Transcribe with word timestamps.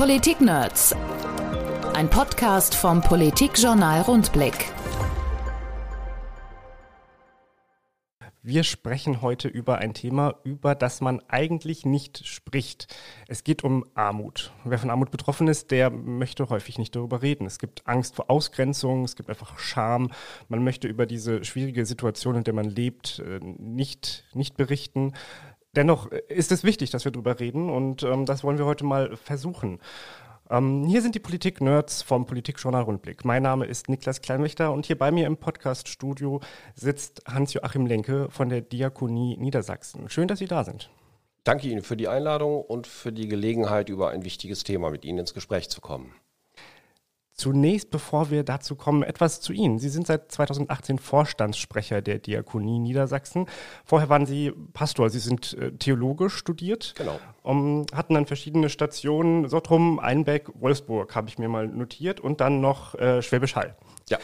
Politik-Nerds. 0.00 0.96
Ein 1.92 2.08
Podcast 2.08 2.74
vom 2.74 3.02
Politikjournal 3.02 4.00
Rundblick. 4.00 4.72
Wir 8.42 8.64
sprechen 8.64 9.20
heute 9.20 9.48
über 9.48 9.76
ein 9.76 9.92
Thema, 9.92 10.36
über 10.44 10.74
das 10.74 11.02
man 11.02 11.20
eigentlich 11.28 11.84
nicht 11.84 12.26
spricht. 12.26 12.86
Es 13.28 13.44
geht 13.44 13.62
um 13.62 13.84
Armut. 13.94 14.54
Wer 14.64 14.78
von 14.78 14.88
Armut 14.88 15.10
betroffen 15.10 15.46
ist, 15.46 15.70
der 15.70 15.90
möchte 15.90 16.48
häufig 16.48 16.78
nicht 16.78 16.96
darüber 16.96 17.20
reden. 17.20 17.44
Es 17.44 17.58
gibt 17.58 17.86
Angst 17.86 18.16
vor 18.16 18.30
Ausgrenzung, 18.30 19.04
es 19.04 19.14
gibt 19.14 19.28
einfach 19.28 19.58
Scham. 19.58 20.10
Man 20.48 20.64
möchte 20.64 20.88
über 20.88 21.04
diese 21.04 21.44
schwierige 21.44 21.84
Situation, 21.84 22.36
in 22.36 22.44
der 22.44 22.54
man 22.54 22.64
lebt, 22.64 23.18
äh, 23.18 23.40
nicht, 23.40 24.24
nicht 24.32 24.56
berichten. 24.56 25.12
Dennoch 25.76 26.06
ist 26.06 26.50
es 26.50 26.64
wichtig, 26.64 26.90
dass 26.90 27.04
wir 27.04 27.12
darüber 27.12 27.38
reden 27.38 27.70
und 27.70 28.02
ähm, 28.02 28.26
das 28.26 28.42
wollen 28.42 28.58
wir 28.58 28.66
heute 28.66 28.84
mal 28.84 29.16
versuchen. 29.16 29.78
Ähm, 30.50 30.84
hier 30.84 31.00
sind 31.00 31.14
die 31.14 31.20
Politik-Nerds 31.20 32.02
vom 32.02 32.26
Politikjournal 32.26 32.82
Rundblick. 32.82 33.24
Mein 33.24 33.44
Name 33.44 33.66
ist 33.66 33.88
Niklas 33.88 34.20
Kleinwächter 34.20 34.72
und 34.72 34.86
hier 34.86 34.98
bei 34.98 35.12
mir 35.12 35.28
im 35.28 35.36
Podcast-Studio 35.36 36.40
sitzt 36.74 37.22
Hans-Joachim 37.28 37.86
Lenke 37.86 38.28
von 38.30 38.48
der 38.48 38.62
Diakonie 38.62 39.36
Niedersachsen. 39.36 40.10
Schön, 40.10 40.26
dass 40.26 40.40
Sie 40.40 40.48
da 40.48 40.64
sind. 40.64 40.90
Danke 41.44 41.68
Ihnen 41.68 41.82
für 41.82 41.96
die 41.96 42.08
Einladung 42.08 42.62
und 42.62 42.88
für 42.88 43.12
die 43.12 43.28
Gelegenheit, 43.28 43.88
über 43.88 44.10
ein 44.10 44.24
wichtiges 44.24 44.64
Thema 44.64 44.90
mit 44.90 45.04
Ihnen 45.04 45.18
ins 45.20 45.34
Gespräch 45.34 45.70
zu 45.70 45.80
kommen. 45.80 46.12
Zunächst, 47.40 47.90
bevor 47.90 48.28
wir 48.28 48.44
dazu 48.44 48.76
kommen, 48.76 49.02
etwas 49.02 49.40
zu 49.40 49.54
Ihnen. 49.54 49.78
Sie 49.78 49.88
sind 49.88 50.06
seit 50.06 50.30
2018 50.30 50.98
Vorstandssprecher 50.98 52.02
der 52.02 52.18
Diakonie 52.18 52.78
Niedersachsen. 52.78 53.46
Vorher 53.82 54.10
waren 54.10 54.26
Sie 54.26 54.52
Pastor, 54.74 55.08
Sie 55.08 55.20
sind 55.20 55.54
äh, 55.54 55.72
Theologe 55.72 56.28
studiert. 56.28 56.92
Genau. 56.98 57.18
Um, 57.40 57.86
hatten 57.94 58.12
dann 58.12 58.26
verschiedene 58.26 58.68
Stationen, 58.68 59.48
Sottrum, 59.48 59.98
Einbeck, 60.00 60.50
Wolfsburg, 60.52 61.16
habe 61.16 61.30
ich 61.30 61.38
mir 61.38 61.48
mal 61.48 61.66
notiert, 61.66 62.20
und 62.20 62.42
dann 62.42 62.60
noch 62.60 62.94
äh, 62.96 63.22
Schwäbisch 63.22 63.56
Hall. 63.56 63.74
Ja. 64.10 64.18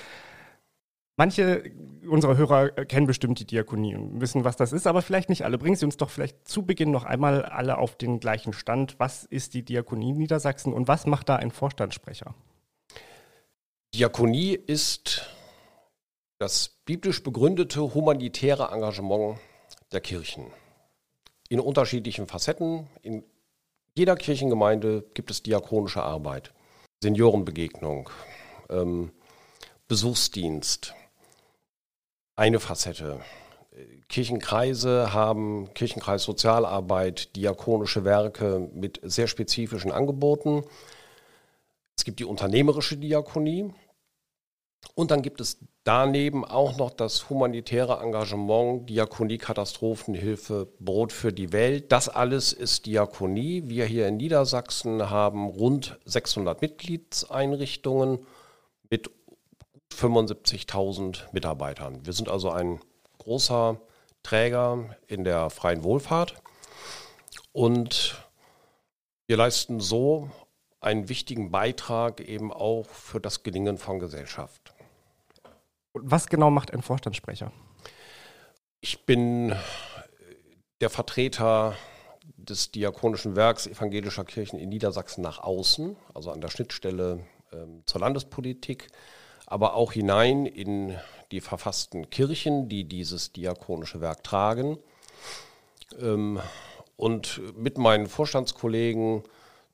Manche 1.16 1.72
unserer 2.06 2.36
Hörer 2.36 2.68
kennen 2.68 3.06
bestimmt 3.06 3.40
die 3.40 3.46
Diakonie 3.46 3.94
und 3.94 4.20
wissen, 4.20 4.44
was 4.44 4.56
das 4.56 4.74
ist, 4.74 4.86
aber 4.86 5.00
vielleicht 5.00 5.30
nicht 5.30 5.46
alle. 5.46 5.56
Bringen 5.56 5.76
Sie 5.76 5.86
uns 5.86 5.96
doch 5.96 6.10
vielleicht 6.10 6.46
zu 6.46 6.66
Beginn 6.66 6.90
noch 6.90 7.04
einmal 7.04 7.46
alle 7.46 7.78
auf 7.78 7.96
den 7.96 8.20
gleichen 8.20 8.52
Stand. 8.52 8.96
Was 8.98 9.24
ist 9.24 9.54
die 9.54 9.64
Diakonie 9.64 10.12
Niedersachsen 10.12 10.74
und 10.74 10.86
was 10.86 11.06
macht 11.06 11.30
da 11.30 11.36
ein 11.36 11.50
Vorstandssprecher? 11.50 12.34
Diakonie 13.94 14.54
ist 14.54 15.22
das 16.38 16.68
biblisch 16.84 17.22
begründete 17.22 17.94
humanitäre 17.94 18.70
Engagement 18.72 19.38
der 19.92 20.00
Kirchen. 20.00 20.46
In 21.48 21.60
unterschiedlichen 21.60 22.26
Facetten. 22.26 22.88
In 23.02 23.24
jeder 23.94 24.16
Kirchengemeinde 24.16 25.04
gibt 25.14 25.30
es 25.30 25.42
diakonische 25.42 26.02
Arbeit. 26.02 26.52
Seniorenbegegnung, 27.02 28.10
ähm, 28.68 29.12
Besuchsdienst, 29.88 30.94
eine 32.34 32.60
Facette. 32.60 33.20
Kirchenkreise 34.08 35.12
haben 35.12 35.72
Kirchenkreis 35.74 36.22
Sozialarbeit, 36.22 37.36
diakonische 37.36 38.04
Werke 38.04 38.70
mit 38.74 39.00
sehr 39.02 39.26
spezifischen 39.26 39.92
Angeboten. 39.92 40.64
Es 41.96 42.04
gibt 42.04 42.20
die 42.20 42.24
unternehmerische 42.24 42.96
Diakonie, 42.96 43.72
und 44.94 45.10
dann 45.10 45.22
gibt 45.22 45.40
es 45.40 45.58
daneben 45.84 46.44
auch 46.44 46.76
noch 46.76 46.90
das 46.90 47.28
humanitäre 47.28 48.00
Engagement, 48.00 48.88
Diakonie, 48.88 49.38
Katastrophenhilfe, 49.38 50.68
Brot 50.80 51.12
für 51.12 51.32
die 51.32 51.52
Welt. 51.52 51.92
Das 51.92 52.08
alles 52.08 52.52
ist 52.52 52.86
Diakonie. 52.86 53.64
Wir 53.66 53.86
hier 53.86 54.08
in 54.08 54.16
Niedersachsen 54.16 55.10
haben 55.10 55.46
rund 55.46 55.98
600 56.04 56.62
Mitgliedseinrichtungen 56.62 58.20
mit 58.90 59.10
75.000 59.92 61.24
Mitarbeitern. 61.32 62.04
Wir 62.04 62.12
sind 62.12 62.28
also 62.28 62.50
ein 62.50 62.80
großer 63.18 63.80
Träger 64.22 64.96
in 65.06 65.24
der 65.24 65.50
freien 65.50 65.84
Wohlfahrt 65.84 66.34
und 67.52 68.22
wir 69.26 69.36
leisten 69.36 69.80
so 69.80 70.30
einen 70.86 71.08
wichtigen 71.08 71.50
Beitrag 71.50 72.20
eben 72.20 72.52
auch 72.52 72.86
für 72.86 73.20
das 73.20 73.42
Gelingen 73.42 73.76
von 73.76 73.98
Gesellschaft. 73.98 74.72
Was 75.92 76.28
genau 76.28 76.48
macht 76.50 76.72
ein 76.72 76.80
Vorstandssprecher? 76.80 77.52
Ich 78.80 79.04
bin 79.04 79.52
der 80.80 80.88
Vertreter 80.88 81.74
des 82.36 82.70
Diakonischen 82.70 83.34
Werks 83.34 83.66
evangelischer 83.66 84.24
Kirchen 84.24 84.60
in 84.60 84.68
Niedersachsen 84.68 85.22
nach 85.22 85.40
außen, 85.40 85.96
also 86.14 86.30
an 86.30 86.40
der 86.40 86.48
Schnittstelle 86.48 87.20
ähm, 87.52 87.82
zur 87.86 88.02
Landespolitik, 88.02 88.88
aber 89.46 89.74
auch 89.74 89.92
hinein 89.92 90.46
in 90.46 90.96
die 91.32 91.40
verfassten 91.40 92.10
Kirchen, 92.10 92.68
die 92.68 92.84
dieses 92.84 93.32
diakonische 93.32 94.00
Werk 94.00 94.22
tragen. 94.22 94.78
Ähm, 96.00 96.38
und 96.96 97.40
mit 97.56 97.76
meinen 97.76 98.06
Vorstandskollegen 98.06 99.24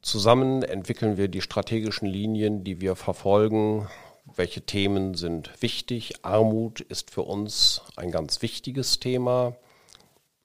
zusammen 0.03 0.63
entwickeln 0.63 1.17
wir 1.17 1.29
die 1.29 1.41
strategischen 1.41 2.07
Linien, 2.07 2.65
die 2.65 2.81
wir 2.81 2.97
verfolgen 2.97 3.89
welche 4.37 4.63
Themen 4.63 5.15
sind 5.15 5.51
wichtig. 5.63 6.25
Armut 6.25 6.81
ist 6.81 7.11
für 7.11 7.23
uns 7.23 7.83
ein 7.97 8.11
ganz 8.11 8.43
wichtiges 8.43 9.01
Thema, 9.01 9.57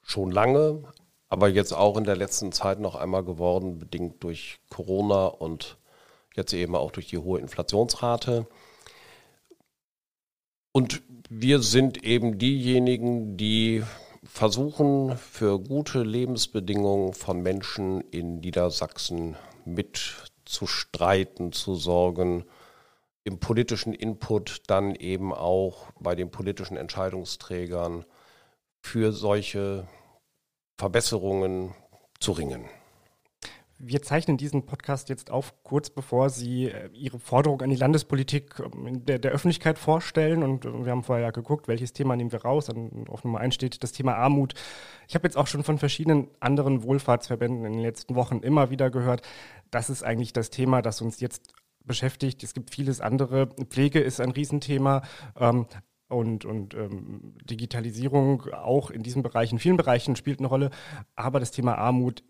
schon 0.01 0.31
lange, 0.31 0.83
aber 1.29 1.47
jetzt 1.49 1.73
auch 1.73 1.97
in 1.97 2.03
der 2.03 2.15
letzten 2.15 2.51
Zeit 2.51 2.79
noch 2.79 2.95
einmal 2.95 3.23
geworden, 3.23 3.79
bedingt 3.79 4.23
durch 4.23 4.59
Corona 4.69 5.27
und 5.27 5.77
jetzt 6.35 6.53
eben 6.53 6.75
auch 6.75 6.91
durch 6.91 7.07
die 7.07 7.17
hohe 7.17 7.39
Inflationsrate. 7.39 8.47
Und 10.71 11.01
wir 11.29 11.61
sind 11.61 12.03
eben 12.03 12.37
diejenigen, 12.37 13.37
die 13.37 13.83
versuchen, 14.27 15.17
für 15.17 15.59
gute 15.59 16.03
Lebensbedingungen 16.03 17.13
von 17.13 17.41
Menschen 17.41 18.01
in 18.11 18.39
Niedersachsen 18.39 19.35
mitzustreiten, 19.65 21.51
zu 21.51 21.75
sorgen, 21.75 22.45
im 23.23 23.39
politischen 23.39 23.93
Input 23.93 24.61
dann 24.67 24.95
eben 24.95 25.33
auch 25.33 25.91
bei 25.99 26.15
den 26.15 26.31
politischen 26.31 26.77
Entscheidungsträgern 26.77 28.05
für 28.81 29.11
solche 29.11 29.87
Verbesserungen 30.77 31.75
zu 32.19 32.31
ringen. 32.31 32.69
Wir 33.79 34.01
zeichnen 34.01 34.37
diesen 34.37 34.65
Podcast 34.65 35.07
jetzt 35.09 35.29
auf, 35.29 35.53
kurz 35.61 35.91
bevor 35.91 36.31
Sie 36.31 36.65
äh, 36.65 36.89
Ihre 36.93 37.19
Forderung 37.19 37.61
an 37.61 37.69
die 37.69 37.75
Landespolitik 37.75 38.59
ähm, 38.59 39.05
der, 39.05 39.19
der 39.19 39.31
Öffentlichkeit 39.31 39.77
vorstellen. 39.77 40.41
Und 40.41 40.65
äh, 40.65 40.85
wir 40.85 40.91
haben 40.91 41.03
vorher 41.03 41.25
ja 41.25 41.31
geguckt, 41.31 41.67
welches 41.67 41.93
Thema 41.93 42.15
nehmen 42.15 42.31
wir 42.31 42.41
raus. 42.41 42.69
auf 42.69 43.23
Nummer 43.23 43.39
1 43.39 43.53
steht 43.53 43.83
das 43.83 43.91
Thema 43.91 44.15
Armut. 44.15 44.55
Ich 45.07 45.13
habe 45.13 45.27
jetzt 45.27 45.37
auch 45.37 45.47
schon 45.47 45.63
von 45.63 45.77
verschiedenen 45.77 46.27
anderen 46.39 46.83
Wohlfahrtsverbänden 46.83 47.65
in 47.65 47.73
den 47.73 47.81
letzten 47.81 48.15
Wochen 48.15 48.39
immer 48.39 48.71
wieder 48.71 48.89
gehört, 48.89 49.21
das 49.69 49.89
ist 49.89 50.03
eigentlich 50.03 50.33
das 50.33 50.49
Thema, 50.49 50.81
das 50.81 51.01
uns 51.01 51.19
jetzt 51.19 51.53
beschäftigt. 51.83 52.43
Es 52.43 52.53
gibt 52.53 52.73
vieles 52.73 52.99
andere. 52.99 53.47
Pflege 53.69 53.99
ist 53.99 54.19
ein 54.19 54.31
Riesenthema. 54.31 55.03
Ähm, 55.39 55.67
und, 56.09 56.45
und 56.45 56.73
ähm, 56.73 57.35
Digitalisierung 57.43 58.43
auch 58.53 58.91
in 58.91 59.03
diesen 59.03 59.23
Bereichen, 59.23 59.55
in 59.55 59.59
vielen 59.59 59.77
Bereichen 59.77 60.15
spielt 60.15 60.39
eine 60.39 60.47
Rolle. 60.47 60.69
Aber 61.15 61.39
das 61.39 61.51
Thema 61.51 61.77
Armut, 61.77 62.23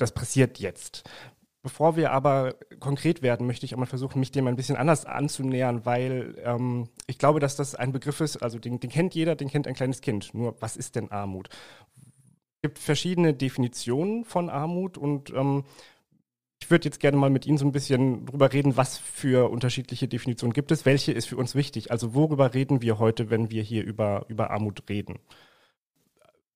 das 0.00 0.12
passiert 0.12 0.58
jetzt. 0.58 1.04
Bevor 1.62 1.94
wir 1.96 2.12
aber 2.12 2.54
konkret 2.78 3.20
werden, 3.20 3.46
möchte 3.46 3.66
ich 3.66 3.74
einmal 3.74 3.86
versuchen, 3.86 4.18
mich 4.18 4.32
dem 4.32 4.46
ein 4.46 4.56
bisschen 4.56 4.76
anders 4.76 5.04
anzunähern, 5.04 5.84
weil 5.84 6.34
ähm, 6.42 6.88
ich 7.06 7.18
glaube, 7.18 7.38
dass 7.38 7.54
das 7.54 7.74
ein 7.74 7.92
Begriff 7.92 8.20
ist, 8.20 8.38
also 8.38 8.58
den, 8.58 8.80
den 8.80 8.88
kennt 8.88 9.14
jeder, 9.14 9.36
den 9.36 9.48
kennt 9.48 9.66
ein 9.66 9.74
kleines 9.74 10.00
Kind. 10.00 10.32
Nur, 10.32 10.56
was 10.60 10.76
ist 10.76 10.96
denn 10.96 11.10
Armut? 11.10 11.50
Es 11.98 12.62
gibt 12.62 12.78
verschiedene 12.78 13.34
Definitionen 13.34 14.24
von 14.24 14.48
Armut 14.48 14.96
und 14.96 15.30
ähm, 15.30 15.64
ich 16.62 16.70
würde 16.70 16.86
jetzt 16.86 17.00
gerne 17.00 17.18
mal 17.18 17.30
mit 17.30 17.46
Ihnen 17.46 17.58
so 17.58 17.66
ein 17.66 17.72
bisschen 17.72 18.24
drüber 18.24 18.52
reden, 18.52 18.78
was 18.78 18.96
für 18.96 19.50
unterschiedliche 19.50 20.08
Definitionen 20.08 20.54
gibt 20.54 20.70
es, 20.70 20.86
welche 20.86 21.12
ist 21.12 21.26
für 21.26 21.36
uns 21.36 21.54
wichtig. 21.54 21.90
Also 21.90 22.14
worüber 22.14 22.54
reden 22.54 22.80
wir 22.80 22.98
heute, 22.98 23.28
wenn 23.28 23.50
wir 23.50 23.62
hier 23.62 23.84
über, 23.84 24.24
über 24.28 24.50
Armut 24.50 24.88
reden? 24.88 25.18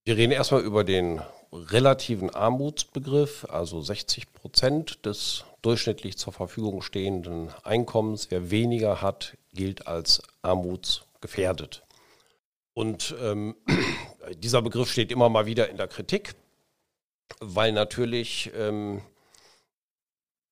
Wir 0.07 0.19
reden 0.19 0.33
erstmal 0.33 0.61
über 0.61 0.85
den 0.85 1.23
relativen 1.51 2.29
Armutsbegriff, 2.29 3.47
also 3.49 3.81
60 3.81 4.35
Prozent 4.35 5.07
des 5.07 5.47
durchschnittlich 5.63 6.19
zur 6.19 6.35
Verfügung 6.35 6.83
stehenden 6.83 7.49
Einkommens. 7.63 8.31
Wer 8.31 8.51
weniger 8.51 9.01
hat, 9.01 9.39
gilt 9.55 9.87
als 9.87 10.23
armutsgefährdet. 10.43 11.85
Und 12.75 13.15
ähm, 13.19 13.57
dieser 14.43 14.61
Begriff 14.61 14.93
steht 14.93 15.11
immer 15.11 15.31
mal 15.31 15.47
wieder 15.47 15.71
in 15.71 15.79
der 15.79 15.89
Kritik, 15.89 16.35
weil 17.41 17.73
natürlich 17.73 18.53
ähm, 18.55 19.01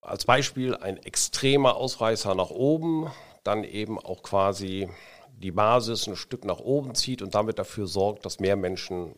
als 0.01 0.25
Beispiel 0.25 0.75
ein 0.75 0.97
extremer 0.97 1.75
Ausreißer 1.75 2.33
nach 2.33 2.49
oben, 2.49 3.11
dann 3.43 3.63
eben 3.63 3.99
auch 3.99 4.23
quasi 4.23 4.89
die 5.37 5.51
Basis 5.51 6.07
ein 6.07 6.15
Stück 6.15 6.43
nach 6.43 6.59
oben 6.59 6.95
zieht 6.95 7.21
und 7.21 7.35
damit 7.35 7.59
dafür 7.59 7.85
sorgt, 7.85 8.25
dass 8.25 8.39
mehr 8.39 8.55
Menschen 8.55 9.13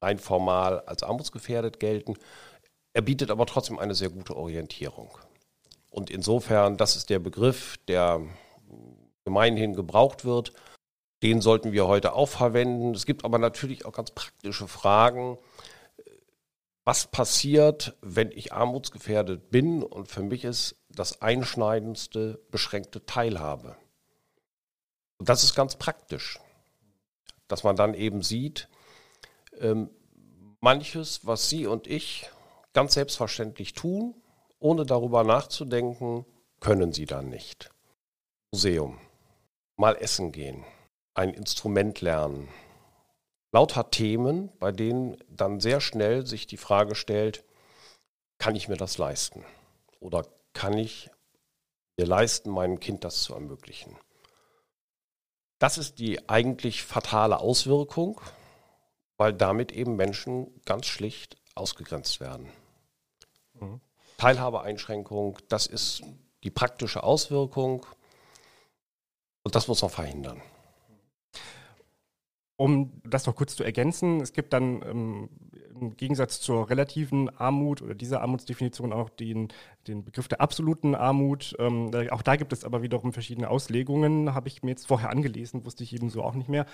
rein 0.00 0.18
formal 0.18 0.80
als 0.80 1.02
armutsgefährdet 1.02 1.80
gelten. 1.80 2.14
Er 2.92 3.02
bietet 3.02 3.30
aber 3.30 3.46
trotzdem 3.46 3.78
eine 3.78 3.94
sehr 3.94 4.10
gute 4.10 4.36
Orientierung. 4.36 5.10
Und 5.90 6.10
insofern, 6.10 6.76
das 6.76 6.96
ist 6.96 7.10
der 7.10 7.18
Begriff, 7.18 7.76
der 7.88 8.20
gemeinhin 9.24 9.74
gebraucht 9.74 10.24
wird. 10.24 10.52
Den 11.22 11.40
sollten 11.40 11.72
wir 11.72 11.86
heute 11.86 12.12
auch 12.12 12.28
verwenden. 12.28 12.94
Es 12.94 13.06
gibt 13.06 13.24
aber 13.24 13.38
natürlich 13.38 13.86
auch 13.86 13.92
ganz 13.92 14.10
praktische 14.10 14.68
Fragen. 14.68 15.38
Was 16.84 17.06
passiert, 17.06 17.96
wenn 18.02 18.30
ich 18.30 18.52
armutsgefährdet 18.52 19.50
bin? 19.50 19.82
Und 19.82 20.08
für 20.08 20.22
mich 20.22 20.44
ist 20.44 20.76
das 20.90 21.22
einschneidendste 21.22 22.40
beschränkte 22.50 23.06
Teilhabe. 23.06 23.76
Und 25.18 25.28
das 25.28 25.44
ist 25.44 25.54
ganz 25.54 25.76
praktisch, 25.76 26.38
dass 27.48 27.64
man 27.64 27.76
dann 27.76 27.94
eben 27.94 28.22
sieht, 28.22 28.68
ähm, 29.60 29.90
manches, 30.60 31.26
was 31.26 31.48
Sie 31.48 31.66
und 31.66 31.86
ich 31.86 32.30
ganz 32.72 32.94
selbstverständlich 32.94 33.74
tun, 33.74 34.14
ohne 34.58 34.86
darüber 34.86 35.24
nachzudenken, 35.24 36.24
können 36.60 36.92
Sie 36.92 37.06
dann 37.06 37.28
nicht. 37.28 37.70
Museum, 38.52 38.98
mal 39.76 39.96
essen 39.96 40.32
gehen, 40.32 40.64
ein 41.14 41.34
Instrument 41.34 42.00
lernen. 42.00 42.48
Lauter 43.52 43.90
Themen, 43.90 44.50
bei 44.58 44.72
denen 44.72 45.16
dann 45.28 45.60
sehr 45.60 45.80
schnell 45.80 46.26
sich 46.26 46.46
die 46.46 46.56
Frage 46.56 46.94
stellt, 46.94 47.44
kann 48.38 48.56
ich 48.56 48.68
mir 48.68 48.76
das 48.76 48.98
leisten? 48.98 49.44
Oder 50.00 50.26
kann 50.54 50.76
ich 50.76 51.10
mir 51.96 52.06
leisten, 52.06 52.50
meinem 52.50 52.80
Kind 52.80 53.04
das 53.04 53.22
zu 53.22 53.34
ermöglichen? 53.34 53.96
Das 55.60 55.78
ist 55.78 55.98
die 55.98 56.28
eigentlich 56.28 56.82
fatale 56.82 57.38
Auswirkung, 57.38 58.20
weil 59.24 59.32
damit 59.32 59.72
eben 59.72 59.96
Menschen 59.96 60.48
ganz 60.66 60.84
schlicht 60.84 61.38
ausgegrenzt 61.54 62.20
werden. 62.20 62.46
Mhm. 63.58 63.80
Teilhabeeinschränkung, 64.18 65.38
das 65.48 65.66
ist 65.66 66.02
die 66.42 66.50
praktische 66.50 67.02
Auswirkung 67.02 67.86
und 69.42 69.54
das 69.54 69.66
muss 69.66 69.80
man 69.80 69.90
verhindern. 69.90 70.42
Um 72.56 73.00
das 73.02 73.24
noch 73.24 73.34
kurz 73.34 73.56
zu 73.56 73.64
ergänzen, 73.64 74.20
es 74.20 74.34
gibt 74.34 74.52
dann 74.52 74.82
ähm, 74.82 75.30
im 75.80 75.96
Gegensatz 75.96 76.42
zur 76.42 76.68
relativen 76.68 77.30
Armut 77.30 77.80
oder 77.80 77.94
dieser 77.94 78.20
Armutsdefinition 78.20 78.92
auch 78.92 79.08
den, 79.08 79.48
den 79.88 80.04
Begriff 80.04 80.28
der 80.28 80.42
absoluten 80.42 80.94
Armut. 80.94 81.56
Ähm, 81.58 81.90
auch 82.10 82.20
da 82.20 82.36
gibt 82.36 82.52
es 82.52 82.62
aber 82.62 82.82
wiederum 82.82 83.14
verschiedene 83.14 83.48
Auslegungen, 83.48 84.34
habe 84.34 84.48
ich 84.48 84.62
mir 84.62 84.72
jetzt 84.72 84.86
vorher 84.86 85.08
angelesen, 85.08 85.64
wusste 85.64 85.82
ich 85.82 85.94
eben 85.94 86.10
so 86.10 86.22
auch 86.22 86.34
nicht 86.34 86.50
mehr. 86.50 86.66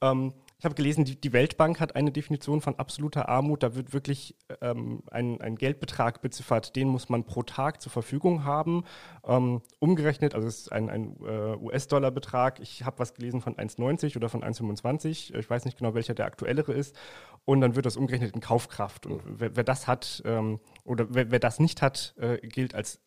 Ähm, 0.00 0.34
ich 0.58 0.64
habe 0.64 0.74
gelesen, 0.74 1.04
die, 1.04 1.20
die, 1.20 1.34
Weltbank 1.34 1.80
hat 1.80 1.96
eine 1.96 2.10
Definition 2.10 2.62
von 2.62 2.76
absoluter 2.76 3.28
Armut. 3.28 3.62
Da 3.62 3.74
wird 3.74 3.92
wirklich 3.92 4.36
ähm, 4.62 5.02
ein, 5.10 5.38
ein, 5.42 5.56
Geldbetrag 5.56 6.22
beziffert, 6.22 6.76
den 6.76 6.88
muss 6.88 7.10
man 7.10 7.24
pro 7.24 7.42
Tag 7.42 7.82
zur 7.82 7.92
Verfügung 7.92 8.44
haben. 8.44 8.84
Ähm, 9.26 9.60
umgerechnet, 9.80 10.34
also 10.34 10.48
es 10.48 10.60
ist 10.60 10.72
ein, 10.72 10.88
ein 10.88 11.16
äh, 11.22 11.56
US-Dollar-Betrag. 11.56 12.60
Ich 12.60 12.84
habe 12.84 12.98
was 13.00 13.12
gelesen 13.12 13.42
von 13.42 13.54
1,90 13.56 14.16
oder 14.16 14.30
von 14.30 14.42
1,25. 14.42 15.34
Ich 15.34 15.50
weiß 15.50 15.66
nicht 15.66 15.76
genau, 15.76 15.92
welcher 15.94 16.14
der 16.14 16.24
aktuellere 16.24 16.72
ist. 16.72 16.96
Und 17.44 17.60
dann 17.60 17.76
wird 17.76 17.84
das 17.84 17.98
umgerechnet 17.98 18.34
in 18.34 18.40
Kaufkraft. 18.40 19.04
Und 19.04 19.20
wer, 19.26 19.56
wer 19.56 19.64
das 19.64 19.86
hat 19.86 20.22
ähm, 20.24 20.60
oder 20.84 21.06
wer, 21.10 21.30
wer, 21.30 21.38
das 21.38 21.60
nicht 21.60 21.82
hat, 21.82 22.14
äh, 22.18 22.38
gilt 22.38 22.74
als 22.74 23.02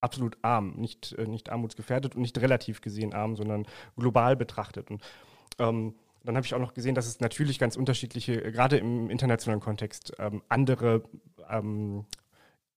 absolut 0.00 0.38
arm, 0.40 0.72
nicht, 0.76 1.12
äh, 1.18 1.26
nicht 1.26 1.50
armutsgefährdet 1.50 2.14
und 2.14 2.22
nicht 2.22 2.38
relativ 2.40 2.80
gesehen 2.80 3.12
arm, 3.12 3.36
sondern 3.36 3.66
global 3.94 4.36
betrachtet. 4.36 4.90
Und 4.90 5.02
ähm, 5.58 5.94
dann 6.24 6.36
habe 6.36 6.46
ich 6.46 6.54
auch 6.54 6.60
noch 6.60 6.74
gesehen, 6.74 6.94
dass 6.94 7.06
es 7.06 7.20
natürlich 7.20 7.58
ganz 7.58 7.76
unterschiedliche, 7.76 8.44
äh, 8.44 8.50
gerade 8.50 8.78
im 8.78 9.10
internationalen 9.10 9.60
Kontext, 9.60 10.12
ähm, 10.18 10.42
andere 10.48 11.02
ähm, 11.48 12.06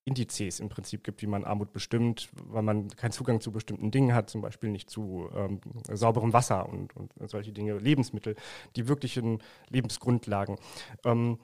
Indizes 0.08 0.60
im 0.60 0.70
Prinzip 0.70 1.04
gibt, 1.04 1.22
wie 1.22 1.28
man 1.28 1.44
Armut 1.44 1.74
bestimmt, 1.74 2.30
weil 2.46 2.62
man 2.62 2.88
keinen 2.90 3.12
Zugang 3.12 3.42
zu 3.42 3.52
bestimmten 3.52 3.92
Dingen 3.92 4.14
hat, 4.14 4.30
zum 4.30 4.42
Beispiel 4.42 4.70
nicht 4.70 4.90
zu 4.90 5.30
ähm, 5.36 5.60
sauberem 5.92 6.32
Wasser 6.32 6.68
und, 6.70 6.96
und, 6.96 7.12
solche 7.30 7.52
Dinge, 7.52 7.78
Lebensmittel, 7.78 8.36
die 8.78 8.88
wirklichen 8.88 9.44
Lebensgrundlagen. 9.70 10.58
Ähm, 11.04 11.40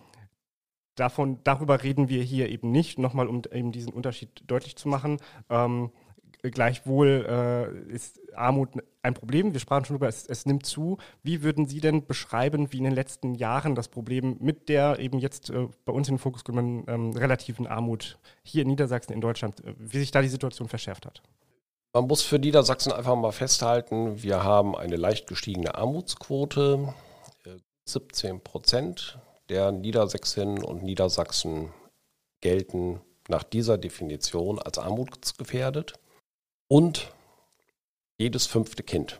davon, 0.96 1.40
darüber 1.44 1.84
reden 1.84 2.08
wir 2.08 2.24
hier 2.24 2.50
eben 2.50 2.72
nicht, 2.72 3.00
nochmal 3.00 3.28
um 3.28 3.42
eben 3.52 3.74
diesen 3.74 3.92
Unterschied 3.92 4.44
deutlich 4.48 4.78
zu 4.78 4.88
machen. 4.88 5.18
Ähm, 5.50 5.92
Gleichwohl 6.52 7.26
äh, 7.90 7.94
ist 7.94 8.20
Armut 8.36 8.70
ein 9.02 9.14
Problem. 9.14 9.54
Wir 9.54 9.62
sprachen 9.62 9.86
schon 9.86 9.96
darüber, 9.96 10.10
es, 10.10 10.28
es, 10.28 10.46
nimmt 10.46 10.66
zu. 10.66 10.98
Wie 11.22 11.42
würden 11.42 11.68
Sie 11.68 11.80
denn 11.80 12.06
beschreiben, 12.06 12.74
wie 12.74 12.80
in 12.80 12.84
den 12.84 12.94
letzten 12.94 13.34
Jahren 13.36 13.76
das 13.76 13.88
Problem 13.88 14.36
mit 14.42 14.68
der 14.68 15.00
eben 15.00 15.20
jetzt 15.20 15.52
äh, 15.52 15.68
bei 15.86 15.94
uns 15.94 16.10
in 16.10 16.16
den 16.16 16.20
Fokus 16.20 16.44
gekommenen 16.44 16.84
ähm, 16.88 17.12
relativen 17.12 17.66
Armut 17.66 18.20
hier 18.44 18.64
in 18.64 18.68
Niedersachsen, 18.68 19.14
in 19.14 19.22
Deutschland, 19.22 19.64
äh, 19.64 19.74
wie 19.78 20.00
sich 20.00 20.12
da 20.12 20.22
die 20.22 20.28
Situation 20.28 20.68
verschärft 20.68 21.06
hat? 21.06 21.22
Man 21.94 22.08
muss 22.08 22.24
für 22.24 22.40
Niedersachsen 22.40 22.92
einfach 22.92 23.16
mal 23.16 23.32
festhalten, 23.32 24.22
wir 24.22 24.44
haben 24.44 24.76
eine 24.76 24.98
leicht 24.98 25.28
gestiegene 25.28 25.76
Armutsquote. 25.76 26.94
17 27.86 28.36
äh, 28.36 28.40
Prozent 28.40 29.18
der 29.48 29.72
Niedersächsinnen 29.72 30.62
und 30.62 30.84
Niedersachsen 30.84 31.70
gelten 32.42 33.00
nach 33.30 33.44
dieser 33.44 33.78
Definition 33.78 34.60
als 34.60 34.78
armutsgefährdet 34.78 35.94
und 36.74 37.14
jedes 38.18 38.48
fünfte 38.48 38.82
Kind. 38.82 39.20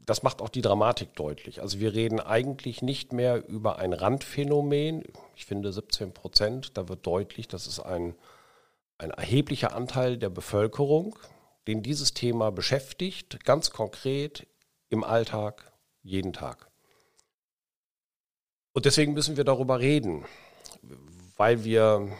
Das 0.00 0.24
macht 0.24 0.42
auch 0.42 0.48
die 0.48 0.60
Dramatik 0.60 1.14
deutlich. 1.14 1.62
Also 1.62 1.78
wir 1.78 1.94
reden 1.94 2.18
eigentlich 2.18 2.82
nicht 2.82 3.12
mehr 3.12 3.48
über 3.48 3.78
ein 3.78 3.92
Randphänomen. 3.92 5.04
Ich 5.36 5.46
finde 5.46 5.72
17 5.72 6.12
Prozent, 6.12 6.76
da 6.76 6.88
wird 6.88 7.06
deutlich, 7.06 7.46
das 7.46 7.68
ist 7.68 7.78
ein, 7.78 8.16
ein 8.98 9.10
erheblicher 9.10 9.72
Anteil 9.72 10.18
der 10.18 10.30
Bevölkerung, 10.30 11.16
den 11.68 11.84
dieses 11.84 12.12
Thema 12.12 12.50
beschäftigt, 12.50 13.44
ganz 13.44 13.70
konkret 13.70 14.48
im 14.88 15.04
Alltag, 15.04 15.70
jeden 16.02 16.32
Tag. 16.32 16.68
Und 18.72 18.84
deswegen 18.84 19.12
müssen 19.12 19.36
wir 19.36 19.44
darüber 19.44 19.78
reden, 19.78 20.24
weil 21.36 21.62
wir 21.62 22.10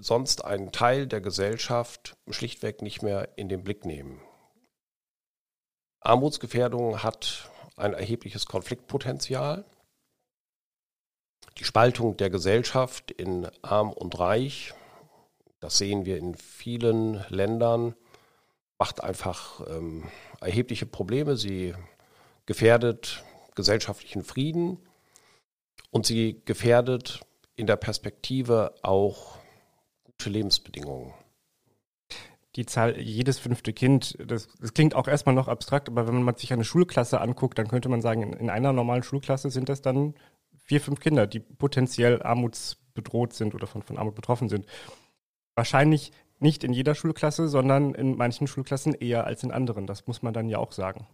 sonst 0.00 0.44
einen 0.44 0.72
Teil 0.72 1.06
der 1.06 1.20
Gesellschaft 1.20 2.16
schlichtweg 2.30 2.82
nicht 2.82 3.02
mehr 3.02 3.28
in 3.36 3.48
den 3.48 3.62
Blick 3.62 3.84
nehmen. 3.84 4.20
Armutsgefährdung 6.00 7.02
hat 7.02 7.50
ein 7.76 7.94
erhebliches 7.94 8.46
Konfliktpotenzial. 8.46 9.64
Die 11.58 11.64
Spaltung 11.64 12.16
der 12.16 12.30
Gesellschaft 12.30 13.10
in 13.10 13.48
arm 13.62 13.92
und 13.92 14.18
reich, 14.18 14.74
das 15.60 15.78
sehen 15.78 16.06
wir 16.06 16.16
in 16.16 16.34
vielen 16.34 17.24
Ländern, 17.28 17.94
macht 18.78 19.02
einfach 19.02 19.60
ähm, 19.68 20.08
erhebliche 20.40 20.86
Probleme. 20.86 21.36
Sie 21.36 21.74
gefährdet 22.46 23.22
gesellschaftlichen 23.54 24.24
Frieden 24.24 24.78
und 25.90 26.06
sie 26.06 26.42
gefährdet 26.44 27.20
in 27.54 27.66
der 27.66 27.76
Perspektive 27.76 28.74
auch 28.82 29.38
Lebensbedingungen. 30.30 31.12
Die 32.56 32.66
Zahl 32.66 32.98
jedes 33.00 33.38
fünfte 33.38 33.72
Kind, 33.72 34.16
das, 34.26 34.48
das, 34.60 34.74
klingt 34.74 34.94
auch 34.94 35.08
erstmal 35.08 35.34
noch 35.34 35.48
abstrakt, 35.48 35.88
aber 35.88 36.06
wenn 36.06 36.22
man 36.22 36.36
sich 36.36 36.52
eine 36.52 36.64
Schulklasse 36.64 37.20
anguckt, 37.20 37.58
dann 37.58 37.68
könnte 37.68 37.88
man 37.88 38.02
sagen, 38.02 38.22
in, 38.22 38.32
in 38.34 38.50
einer 38.50 38.74
normalen 38.74 39.02
Schulklasse 39.02 39.50
sind 39.50 39.70
das 39.70 39.80
dann 39.80 40.14
vier, 40.58 40.80
fünf 40.80 41.00
Kinder, 41.00 41.26
die 41.26 41.40
potenziell 41.40 42.22
armutsbedroht 42.22 43.32
sind 43.32 43.54
oder 43.54 43.66
von, 43.66 43.82
von 43.82 43.96
Armut 43.96 44.14
betroffen 44.14 44.50
sind. 44.50 44.66
Wahrscheinlich 45.54 46.12
nicht 46.40 46.64
in 46.64 46.72
jeder 46.72 46.94
Schulklasse, 46.94 47.48
sondern 47.48 47.94
in 47.94 48.16
manchen 48.16 48.46
Schulklassen 48.46 48.94
eher 48.94 49.24
als 49.24 49.42
in 49.44 49.52
anderen. 49.52 49.86
Das 49.86 50.06
muss 50.06 50.22
man 50.22 50.34
dann 50.34 50.48
ja 50.48 50.58
auch 50.58 50.72
sagen. 50.72 51.06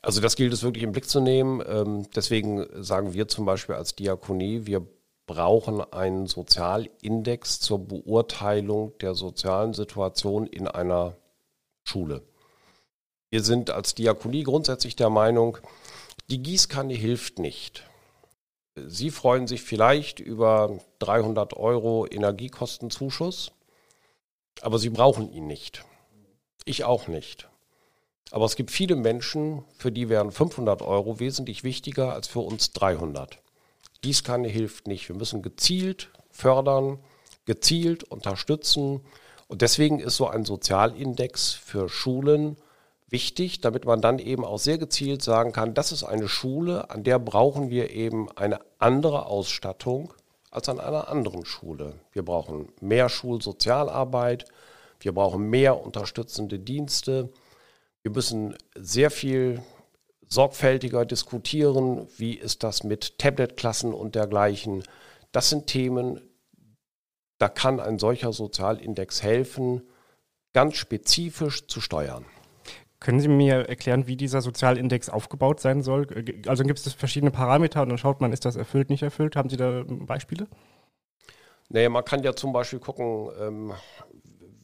Also 0.00 0.20
das 0.20 0.36
gilt 0.36 0.52
es 0.52 0.62
wirklich 0.62 0.84
im 0.84 0.92
Blick 0.92 1.08
zu 1.08 1.20
nehmen. 1.20 1.62
Ähm, 1.66 2.06
deswegen 2.14 2.66
sagen 2.82 3.12
wir 3.12 3.28
zum 3.28 3.44
Beispiel 3.44 3.74
als 3.74 3.94
Diakonie, 3.94 4.66
wir 4.66 4.86
brauchen 5.32 5.80
einen 5.80 6.26
Sozialindex 6.26 7.58
zur 7.58 7.78
Beurteilung 7.78 8.92
der 8.98 9.14
sozialen 9.14 9.72
Situation 9.72 10.46
in 10.46 10.68
einer 10.68 11.16
Schule. 11.84 12.22
Wir 13.30 13.42
sind 13.42 13.70
als 13.70 13.94
Diakonie 13.94 14.42
grundsätzlich 14.42 14.94
der 14.94 15.08
Meinung, 15.08 15.56
die 16.28 16.42
Gießkanne 16.42 16.92
hilft 16.92 17.38
nicht. 17.38 17.88
Sie 18.76 19.10
freuen 19.10 19.46
sich 19.46 19.62
vielleicht 19.62 20.20
über 20.20 20.78
300 20.98 21.54
Euro 21.54 22.06
Energiekostenzuschuss, 22.06 23.52
aber 24.60 24.78
Sie 24.78 24.90
brauchen 24.90 25.32
ihn 25.32 25.46
nicht. 25.46 25.82
Ich 26.66 26.84
auch 26.84 27.08
nicht. 27.08 27.48
Aber 28.30 28.44
es 28.44 28.56
gibt 28.56 28.70
viele 28.70 28.96
Menschen, 28.96 29.64
für 29.78 29.92
die 29.92 30.10
wären 30.10 30.30
500 30.30 30.82
Euro 30.82 31.20
wesentlich 31.20 31.64
wichtiger 31.64 32.12
als 32.12 32.28
für 32.28 32.40
uns 32.40 32.72
300. 32.72 33.41
Gießkanne 34.02 34.48
hilft 34.48 34.86
nicht. 34.86 35.08
Wir 35.08 35.16
müssen 35.16 35.42
gezielt 35.42 36.10
fördern, 36.30 36.98
gezielt 37.44 38.04
unterstützen. 38.04 39.00
Und 39.48 39.62
deswegen 39.62 39.98
ist 39.98 40.16
so 40.16 40.28
ein 40.28 40.44
Sozialindex 40.44 41.52
für 41.52 41.88
Schulen 41.88 42.56
wichtig, 43.08 43.60
damit 43.60 43.84
man 43.84 44.00
dann 44.00 44.18
eben 44.18 44.44
auch 44.44 44.58
sehr 44.58 44.78
gezielt 44.78 45.22
sagen 45.22 45.52
kann, 45.52 45.74
das 45.74 45.92
ist 45.92 46.04
eine 46.04 46.28
Schule, 46.28 46.90
an 46.90 47.04
der 47.04 47.18
brauchen 47.18 47.68
wir 47.68 47.90
eben 47.90 48.30
eine 48.36 48.60
andere 48.78 49.26
Ausstattung 49.26 50.14
als 50.50 50.68
an 50.68 50.80
einer 50.80 51.08
anderen 51.08 51.44
Schule. 51.44 51.94
Wir 52.12 52.24
brauchen 52.24 52.68
mehr 52.80 53.08
Schulsozialarbeit, 53.08 54.46
Wir 55.02 55.12
brauchen 55.12 55.50
mehr 55.50 55.84
unterstützende 55.84 56.60
Dienste. 56.60 57.28
Wir 58.02 58.12
müssen 58.12 58.56
sehr 58.76 59.10
viel 59.10 59.62
sorgfältiger 60.32 61.04
diskutieren. 61.04 62.06
Wie 62.16 62.34
ist 62.34 62.62
das 62.62 62.84
mit 62.84 63.18
Tablet-Klassen 63.18 63.92
und 63.92 64.14
dergleichen? 64.14 64.82
Das 65.30 65.50
sind 65.50 65.66
Themen, 65.66 66.20
da 67.38 67.48
kann 67.48 67.80
ein 67.80 67.98
solcher 67.98 68.32
Sozialindex 68.32 69.22
helfen, 69.22 69.82
ganz 70.54 70.76
spezifisch 70.76 71.66
zu 71.66 71.80
steuern. 71.80 72.24
Können 72.98 73.20
Sie 73.20 73.28
mir 73.28 73.68
erklären, 73.68 74.06
wie 74.06 74.16
dieser 74.16 74.40
Sozialindex 74.40 75.08
aufgebaut 75.08 75.60
sein 75.60 75.82
soll? 75.82 76.06
Also 76.46 76.64
gibt 76.64 76.78
es 76.78 76.92
verschiedene 76.94 77.32
Parameter 77.32 77.82
und 77.82 77.88
dann 77.88 77.98
schaut 77.98 78.20
man, 78.20 78.32
ist 78.32 78.44
das 78.44 78.56
erfüllt, 78.56 78.90
nicht 78.90 79.02
erfüllt? 79.02 79.36
Haben 79.36 79.50
Sie 79.50 79.56
da 79.56 79.82
Beispiele? 79.86 80.46
Naja, 81.68 81.88
man 81.88 82.04
kann 82.04 82.22
ja 82.22 82.34
zum 82.34 82.52
Beispiel 82.52 82.78
gucken, 82.78 83.28
ähm, 83.40 83.72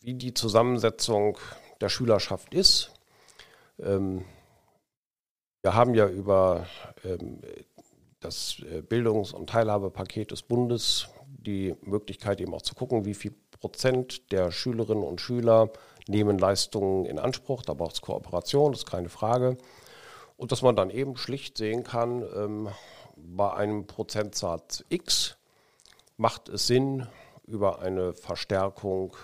wie 0.00 0.14
die 0.14 0.34
Zusammensetzung 0.34 1.36
der 1.80 1.88
Schülerschaft 1.88 2.54
ist. 2.54 2.92
Ähm, 3.80 4.24
wir 5.62 5.74
haben 5.74 5.94
ja 5.94 6.08
über 6.08 6.66
ähm, 7.04 7.40
das 8.20 8.62
äh, 8.70 8.82
Bildungs- 8.82 9.32
und 9.32 9.50
Teilhabepaket 9.50 10.30
des 10.30 10.42
Bundes 10.42 11.08
die 11.26 11.74
Möglichkeit 11.82 12.40
eben 12.40 12.54
auch 12.54 12.62
zu 12.62 12.74
gucken, 12.74 13.04
wie 13.04 13.14
viel 13.14 13.34
Prozent 13.60 14.32
der 14.32 14.50
Schülerinnen 14.50 15.04
und 15.04 15.20
Schüler 15.20 15.70
nehmen 16.06 16.38
Leistungen 16.38 17.04
in 17.04 17.18
Anspruch. 17.18 17.62
Da 17.62 17.74
braucht 17.74 17.94
es 17.94 18.00
Kooperation, 18.00 18.72
das 18.72 18.80
ist 18.80 18.90
keine 18.90 19.08
Frage. 19.08 19.56
Und 20.36 20.52
dass 20.52 20.62
man 20.62 20.76
dann 20.76 20.90
eben 20.90 21.16
schlicht 21.16 21.58
sehen 21.58 21.84
kann, 21.84 22.22
ähm, 22.34 22.68
bei 23.16 23.52
einem 23.52 23.86
Prozentsatz 23.86 24.84
X 24.88 25.36
macht 26.16 26.48
es 26.48 26.66
Sinn, 26.66 27.06
über 27.46 27.80
eine 27.80 28.12
Verstärkung 28.12 29.16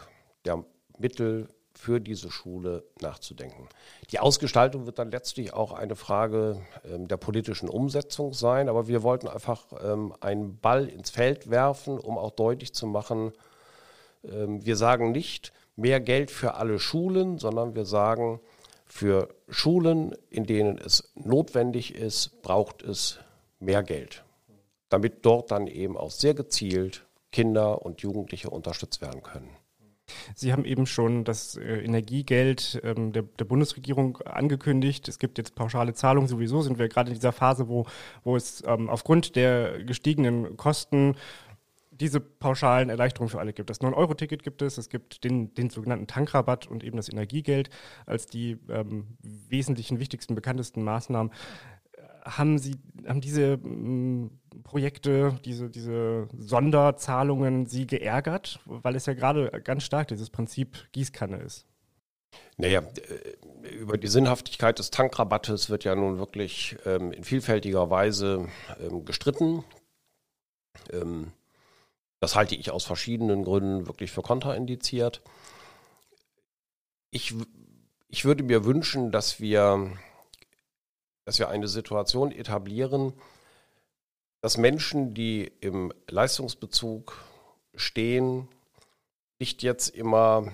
der 0.45 0.65
Mittel 0.99 1.49
für 1.75 2.01
diese 2.01 2.31
Schule 2.31 2.85
nachzudenken. 3.01 3.69
Die 4.11 4.21
Ausgestaltung 4.21 4.87
wird 4.87 4.99
dann 4.99 5.11
letztlich 5.11 5.53
auch 5.53 5.73
eine 5.73 5.97
Frage 5.97 6.63
ähm, 6.85 7.09
der 7.09 7.17
politischen 7.17 7.69
Umsetzung 7.69 8.33
sein, 8.33 8.69
aber 8.69 8.87
wir 8.87 9.03
wollten 9.03 9.29
einfach 9.29 9.67
ähm, 9.83 10.15
einen 10.21 10.59
Ball 10.59 10.89
ins 10.89 11.11
Feld 11.11 11.51
werfen, 11.51 11.99
um 11.99 12.17
auch 12.17 12.31
deutlich 12.31 12.75
zu 12.75 12.87
machen, 12.87 13.33
ähm, 14.25 14.65
wir 14.65 14.77
sagen 14.77 15.13
nicht 15.13 15.53
mehr 15.77 16.01
Geld 16.01 16.31
für 16.31 16.55
alle 16.55 16.79
Schulen, 16.79 17.39
sondern 17.39 17.75
wir 17.75 17.85
sagen, 17.85 18.41
für 18.87 19.35
Schulen, 19.49 20.15
in 20.31 20.47
denen 20.47 20.79
es 20.79 21.13
notwendig 21.15 21.95
ist, 21.95 22.43
braucht 22.43 22.83
es 22.83 23.19
mehr 23.59 23.83
Geld, 23.83 24.25
damit 24.89 25.27
dort 25.27 25.51
dann 25.51 25.67
eben 25.67 25.97
auch 25.97 26.11
sehr 26.11 26.35
gezielt 26.35 27.05
Kinder 27.33 27.83
und 27.83 28.03
Jugendliche 28.03 28.51
unterstützt 28.51 29.01
werden 29.01 29.23
können. 29.23 29.51
Sie 30.35 30.53
haben 30.53 30.65
eben 30.65 30.87
schon 30.87 31.25
das 31.25 31.57
äh, 31.57 31.83
Energiegeld 31.83 32.81
ähm, 32.85 33.13
der, 33.13 33.23
Bundesregierung 33.23 34.19
angekündigt. 34.19 35.09
Es 35.09 35.19
gibt 35.19 35.39
jetzt 35.39 35.55
pauschale 35.55 35.95
Zahlungen. 35.95 36.29
Sowieso 36.29 36.63
sind 36.63 36.79
wir 36.79 36.89
gerade 36.89 37.11
in 37.11 37.15
dieser 37.15 37.33
Phase, 37.33 37.69
wo, 37.69 37.87
wo 38.23 38.37
es 38.37 38.63
ähm, 38.67 38.89
aufgrund 38.89 39.37
der 39.37 39.83
gestiegenen 39.85 40.57
Kosten 40.57 41.17
diese 42.01 42.21
pauschalen 42.21 42.91
Erleichterungen 42.91 43.31
für 43.31 43.39
alle 43.39 43.53
gibt. 43.53 43.71
Das 43.71 43.81
9-Euro-Ticket 43.81 44.43
gibt 44.43 44.63
es, 44.63 44.79
es 44.79 44.89
gibt 44.89 45.23
den, 45.23 45.55
den 45.55 45.71
sogenannten 45.71 46.07
Tankrabatt 46.07 46.67
und 46.67 46.83
eben 46.83 46.97
das 46.97 47.09
Energiegeld 47.09 47.71
als 48.05 48.27
die 48.27 48.59
ähm, 48.69 49.17
wesentlichen, 49.23 50.01
wichtigsten, 50.01 50.35
bekanntesten 50.35 50.83
Maßnahmen. 50.83 51.33
Haben 52.25 52.59
Sie, 52.59 52.77
haben 53.07 53.21
diese 53.21 53.61
ähm, 53.63 54.41
Projekte, 54.63 55.39
diese, 55.45 55.69
diese 55.69 56.29
Sonderzahlungen 56.39 57.67
Sie 57.67 57.87
geärgert, 57.87 58.61
weil 58.65 58.97
es 58.97 59.07
ja 59.07 59.13
gerade 59.13 59.51
ganz 59.63 59.85
stark 59.85 60.09
dieses 60.09 60.31
Prinzip 60.31 60.91
Gießkanne 60.93 61.37
ist? 61.37 61.67
Naja, 62.57 62.81
äh, 62.81 63.69
über 63.69 63.99
die 63.99 64.09
Sinnhaftigkeit 64.09 64.79
des 64.79 64.91
Tankrabattes 64.91 65.71
wird 65.71 65.85
ja 65.85 65.95
nun 65.95 66.19
wirklich 66.19 66.77
ähm, 66.85 67.13
in 67.13 67.25
vielfältiger 67.25 67.91
Weise 67.91 68.49
ähm, 68.81 69.05
gestritten. 69.05 69.65
Ähm, 70.93 71.33
das 72.21 72.37
halte 72.37 72.55
ich 72.55 72.71
aus 72.71 72.85
verschiedenen 72.85 73.45
Gründen 73.45 73.87
wirklich 73.87 74.11
für 74.11 74.23
kontraindiziert. 74.23 75.23
Ich, 77.11 77.35
ich 78.09 78.25
würde 78.25 78.43
mir 78.43 78.65
wünschen, 78.65 79.13
dass 79.13 79.41
wir, 79.41 79.93
dass 81.25 81.39
wir 81.39 81.49
eine 81.49 81.69
Situation 81.69 82.33
etablieren, 82.33 83.15
dass 84.41 84.59
Menschen, 84.59 85.15
die 85.15 85.51
im 85.61 85.93
Leistungsbezug 86.09 87.19
stehen, 87.75 88.49
nicht 89.39 89.63
jetzt 89.63 89.89
immer 89.89 90.53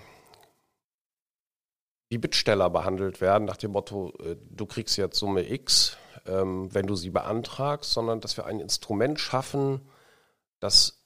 wie 2.08 2.18
Bittsteller 2.18 2.70
behandelt 2.70 3.20
werden, 3.20 3.44
nach 3.44 3.56
dem 3.56 3.72
Motto, 3.72 4.12
äh, 4.20 4.36
du 4.50 4.66
kriegst 4.66 4.96
jetzt 4.96 5.18
Summe 5.18 5.48
X, 5.50 5.96
ähm, 6.26 6.72
wenn 6.74 6.86
du 6.86 6.96
sie 6.96 7.10
beantragst, 7.10 7.92
sondern 7.92 8.20
dass 8.20 8.36
wir 8.36 8.46
ein 8.46 8.60
Instrument 8.60 9.20
schaffen, 9.20 9.88
das 10.60 11.04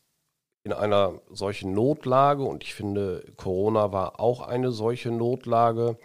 in 0.62 0.72
einer 0.72 1.20
solchen 1.30 1.74
Notlage, 1.74 2.42
und 2.42 2.64
ich 2.64 2.74
finde, 2.74 3.32
Corona 3.36 3.92
war 3.92 4.18
auch 4.18 4.40
eine 4.40 4.72
solche 4.72 5.10
Notlage, 5.10 5.98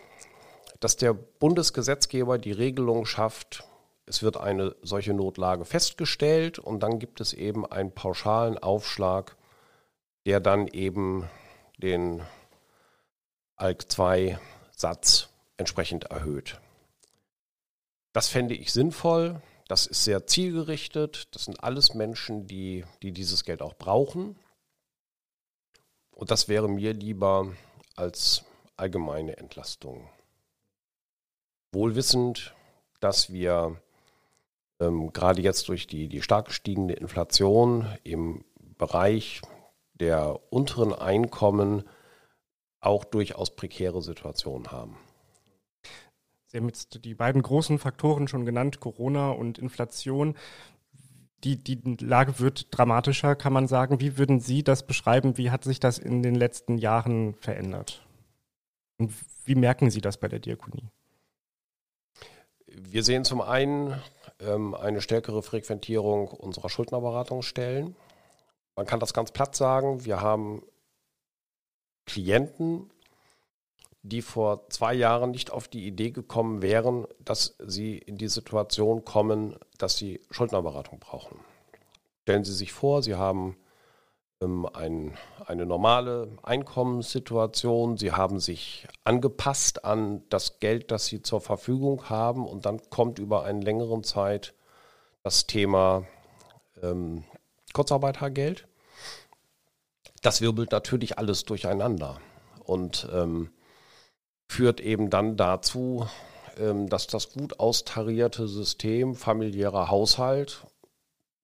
dass 0.79 0.95
der 0.95 1.13
Bundesgesetzgeber 1.13 2.37
die 2.37 2.51
Regelung 2.51 3.05
schafft, 3.05 3.63
es 4.05 4.23
wird 4.23 4.37
eine 4.37 4.75
solche 4.81 5.13
Notlage 5.13 5.65
festgestellt 5.65 6.57
und 6.57 6.81
dann 6.81 6.97
gibt 6.97 7.21
es 7.21 7.33
eben 7.33 7.65
einen 7.65 7.91
pauschalen 7.91 8.57
Aufschlag, 8.57 9.35
der 10.25 10.39
dann 10.39 10.67
eben 10.67 11.29
den 11.77 12.23
ALK-2-Satz 13.57 15.29
entsprechend 15.57 16.05
erhöht. 16.05 16.59
Das 18.13 18.29
fände 18.29 18.55
ich 18.55 18.73
sinnvoll. 18.73 19.41
Das 19.67 19.85
ist 19.85 20.03
sehr 20.03 20.25
zielgerichtet. 20.25 21.27
Das 21.35 21.45
sind 21.45 21.63
alles 21.63 21.93
Menschen, 21.93 22.47
die, 22.47 22.85
die 23.03 23.11
dieses 23.11 23.43
Geld 23.43 23.61
auch 23.61 23.75
brauchen. 23.75 24.39
Und 26.11 26.31
das 26.31 26.47
wäre 26.47 26.67
mir 26.67 26.93
lieber 26.93 27.53
als 27.95 28.43
allgemeine 28.75 29.37
Entlastung. 29.37 30.09
Wohlwissend, 31.71 32.53
dass 32.99 33.31
wir 33.31 33.79
ähm, 34.79 35.13
gerade 35.13 35.41
jetzt 35.41 35.67
durch 35.69 35.87
die, 35.87 36.07
die 36.07 36.21
stark 36.21 36.47
gestiegene 36.47 36.93
Inflation 36.93 37.87
im 38.03 38.43
Bereich 38.77 39.41
der 39.93 40.39
unteren 40.51 40.93
Einkommen 40.93 41.83
auch 42.79 43.03
durchaus 43.03 43.55
prekäre 43.55 44.01
Situationen 44.01 44.71
haben. 44.71 44.97
Sie 46.47 46.57
haben 46.57 46.67
jetzt 46.67 47.03
die 47.03 47.13
beiden 47.13 47.41
großen 47.41 47.77
Faktoren 47.77 48.27
schon 48.27 48.45
genannt, 48.45 48.79
Corona 48.79 49.31
und 49.31 49.57
Inflation 49.59 50.35
die, 51.43 51.63
die 51.63 51.79
Lage 52.03 52.39
wird 52.39 52.67
dramatischer, 52.71 53.35
kann 53.35 53.53
man 53.53 53.67
sagen. 53.67 53.99
Wie 53.99 54.17
würden 54.17 54.39
Sie 54.39 54.63
das 54.63 54.85
beschreiben? 54.85 55.37
Wie 55.37 55.51
hat 55.51 55.63
sich 55.63 55.79
das 55.79 55.97
in 55.97 56.21
den 56.21 56.35
letzten 56.35 56.77
Jahren 56.77 57.33
verändert? 57.35 58.05
Und 58.97 59.13
wie 59.45 59.55
merken 59.55 59.89
Sie 59.89 60.01
das 60.01 60.17
bei 60.17 60.27
der 60.27 60.39
Diakonie? 60.39 60.89
Wir 62.87 63.03
sehen 63.03 63.25
zum 63.25 63.41
einen 63.41 64.01
ähm, 64.39 64.73
eine 64.73 65.01
stärkere 65.01 65.43
Frequentierung 65.43 66.29
unserer 66.29 66.69
Schuldnerberatungsstellen. 66.69 67.95
Man 68.75 68.85
kann 68.85 68.99
das 68.99 69.13
ganz 69.13 69.31
platt 69.31 69.55
sagen. 69.55 70.05
Wir 70.05 70.21
haben 70.21 70.63
Klienten, 72.05 72.89
die 74.01 74.21
vor 74.21 74.69
zwei 74.69 74.93
Jahren 74.93 75.31
nicht 75.31 75.51
auf 75.51 75.67
die 75.67 75.85
Idee 75.85 76.11
gekommen 76.11 76.61
wären, 76.61 77.05
dass 77.19 77.55
sie 77.59 77.97
in 77.97 78.17
die 78.17 78.29
Situation 78.29 79.03
kommen, 79.03 79.57
dass 79.77 79.97
sie 79.97 80.21
Schuldnerberatung 80.31 80.99
brauchen. 80.99 81.39
Stellen 82.21 82.45
Sie 82.45 82.53
sich 82.53 82.71
vor, 82.71 83.03
Sie 83.03 83.15
haben 83.15 83.57
ein, 84.41 85.17
eine 85.45 85.65
normale 85.65 86.29
Einkommenssituation, 86.43 87.97
Sie 87.97 88.13
haben 88.13 88.39
sich 88.39 88.87
angepasst 89.03 89.83
an 89.83 90.23
das 90.29 90.59
Geld, 90.59 90.91
das 90.91 91.07
Sie 91.07 91.21
zur 91.21 91.41
Verfügung 91.41 92.09
haben 92.09 92.47
und 92.47 92.65
dann 92.65 92.79
kommt 92.89 93.19
über 93.19 93.43
einen 93.43 93.61
längeren 93.61 94.03
Zeit 94.03 94.53
das 95.23 95.45
Thema 95.45 96.05
ähm, 96.81 97.25
Kurzarbeitergeld. 97.73 98.65
Das 100.21 100.39
wirbelt 100.39 100.71
natürlich 100.71 101.17
alles 101.17 101.43
durcheinander. 101.43 102.19
Und 102.63 103.09
ähm, 103.11 103.51
führt 104.47 104.79
eben 104.79 105.09
dann 105.09 105.35
dazu, 105.35 106.07
ähm, 106.57 106.87
dass 106.87 107.07
das 107.07 107.33
gut 107.33 107.59
austarierte 107.59 108.47
System 108.47 109.15
familiärer 109.15 109.89
Haushalt 109.89 110.65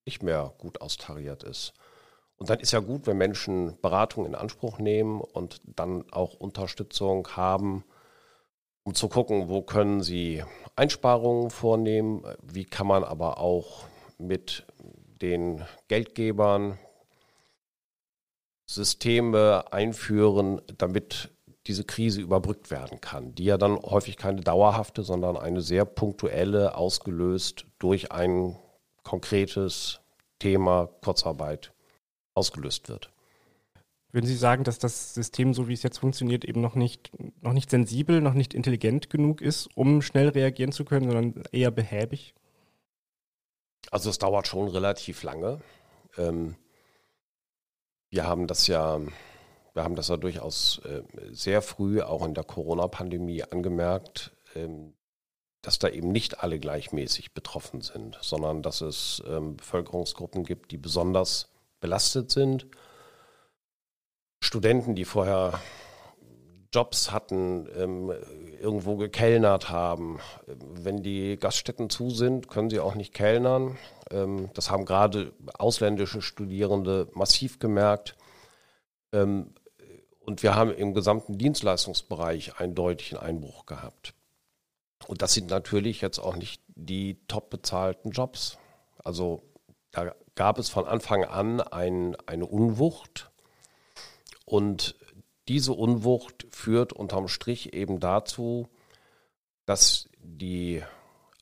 nicht 0.06 0.22
mehr 0.22 0.54
gut 0.58 0.80
austariert 0.80 1.42
ist. 1.42 1.74
Und 2.36 2.50
dann 2.50 2.60
ist 2.60 2.72
ja 2.72 2.80
gut, 2.80 3.06
wenn 3.06 3.16
Menschen 3.16 3.80
Beratung 3.80 4.26
in 4.26 4.34
Anspruch 4.34 4.78
nehmen 4.78 5.20
und 5.20 5.60
dann 5.64 6.04
auch 6.12 6.34
Unterstützung 6.34 7.28
haben, 7.28 7.84
um 8.84 8.94
zu 8.94 9.08
gucken, 9.08 9.48
wo 9.48 9.62
können 9.62 10.02
sie 10.02 10.44
Einsparungen 10.76 11.50
vornehmen, 11.50 12.24
wie 12.42 12.64
kann 12.64 12.86
man 12.86 13.04
aber 13.04 13.38
auch 13.38 13.84
mit 14.18 14.66
den 15.20 15.64
Geldgebern 15.88 16.78
Systeme 18.68 19.64
einführen, 19.72 20.60
damit 20.76 21.30
diese 21.66 21.84
Krise 21.84 22.20
überbrückt 22.20 22.70
werden 22.70 23.00
kann, 23.00 23.34
die 23.34 23.44
ja 23.44 23.56
dann 23.58 23.76
häufig 23.76 24.16
keine 24.16 24.40
dauerhafte, 24.40 25.02
sondern 25.02 25.36
eine 25.36 25.62
sehr 25.62 25.84
punktuelle, 25.84 26.76
ausgelöst 26.76 27.66
durch 27.78 28.12
ein 28.12 28.56
konkretes 29.02 30.00
Thema 30.38 30.88
Kurzarbeit 31.02 31.72
ausgelöst 32.36 32.88
wird. 32.88 33.10
Würden 34.12 34.26
Sie 34.26 34.36
sagen, 34.36 34.64
dass 34.64 34.78
das 34.78 35.14
System, 35.14 35.52
so 35.52 35.68
wie 35.68 35.74
es 35.74 35.82
jetzt 35.82 35.98
funktioniert, 35.98 36.44
eben 36.44 36.60
noch 36.60 36.74
nicht, 36.74 37.10
noch 37.42 37.52
nicht 37.52 37.70
sensibel, 37.70 38.20
noch 38.20 38.34
nicht 38.34 38.54
intelligent 38.54 39.10
genug 39.10 39.40
ist, 39.40 39.68
um 39.74 40.00
schnell 40.00 40.28
reagieren 40.28 40.72
zu 40.72 40.84
können, 40.84 41.10
sondern 41.10 41.44
eher 41.52 41.70
behäbig? 41.70 42.34
Also 43.90 44.10
es 44.10 44.18
dauert 44.18 44.46
schon 44.46 44.68
relativ 44.68 45.22
lange. 45.22 45.60
Ähm, 46.16 46.56
wir 48.10 48.26
haben 48.26 48.46
das 48.46 48.66
ja, 48.68 49.00
wir 49.74 49.84
haben 49.84 49.96
das 49.96 50.08
ja 50.08 50.16
durchaus 50.16 50.80
äh, 50.84 51.02
sehr 51.30 51.60
früh 51.60 52.00
auch 52.00 52.24
in 52.24 52.34
der 52.34 52.44
Corona-Pandemie 52.44 53.42
angemerkt, 53.42 54.34
ähm, 54.54 54.94
dass 55.62 55.78
da 55.78 55.88
eben 55.88 56.12
nicht 56.12 56.40
alle 56.40 56.58
gleichmäßig 56.58 57.34
betroffen 57.34 57.80
sind, 57.80 58.16
sondern 58.22 58.62
dass 58.62 58.80
es 58.80 59.22
ähm, 59.26 59.56
Bevölkerungsgruppen 59.56 60.44
gibt, 60.44 60.70
die 60.70 60.78
besonders 60.78 61.50
belastet 61.86 62.32
sind. 62.32 62.66
Studenten, 64.42 64.96
die 64.96 65.04
vorher 65.04 65.60
Jobs 66.74 67.12
hatten, 67.12 67.68
ähm, 67.76 68.12
irgendwo 68.60 68.96
gekellnert 68.96 69.70
haben. 69.70 70.18
Wenn 70.46 71.04
die 71.04 71.36
Gaststätten 71.36 71.88
zu 71.88 72.10
sind, 72.10 72.48
können 72.48 72.70
sie 72.70 72.80
auch 72.80 72.96
nicht 72.96 73.14
kellnern. 73.14 73.78
Ähm, 74.10 74.50
das 74.54 74.68
haben 74.68 74.84
gerade 74.84 75.32
ausländische 75.56 76.22
Studierende 76.22 77.08
massiv 77.14 77.60
gemerkt. 77.60 78.16
Ähm, 79.12 79.54
und 80.18 80.42
wir 80.42 80.56
haben 80.56 80.72
im 80.74 80.92
gesamten 80.92 81.38
Dienstleistungsbereich 81.38 82.58
einen 82.58 82.74
deutlichen 82.74 83.16
Einbruch 83.16 83.64
gehabt. 83.64 84.12
Und 85.06 85.22
das 85.22 85.34
sind 85.34 85.50
natürlich 85.50 86.00
jetzt 86.00 86.18
auch 86.18 86.34
nicht 86.34 86.60
die 86.66 87.20
top 87.28 87.48
bezahlten 87.48 88.10
Jobs. 88.10 88.58
Also 89.04 89.44
da 89.92 90.12
gab 90.36 90.58
es 90.58 90.68
von 90.68 90.86
Anfang 90.86 91.24
an 91.24 91.60
ein, 91.60 92.14
eine 92.26 92.46
Unwucht. 92.46 93.32
Und 94.44 94.94
diese 95.48 95.72
Unwucht 95.72 96.46
führt 96.50 96.92
unterm 96.92 97.26
Strich 97.26 97.72
eben 97.74 97.98
dazu, 97.98 98.68
dass 99.64 100.08
die 100.20 100.82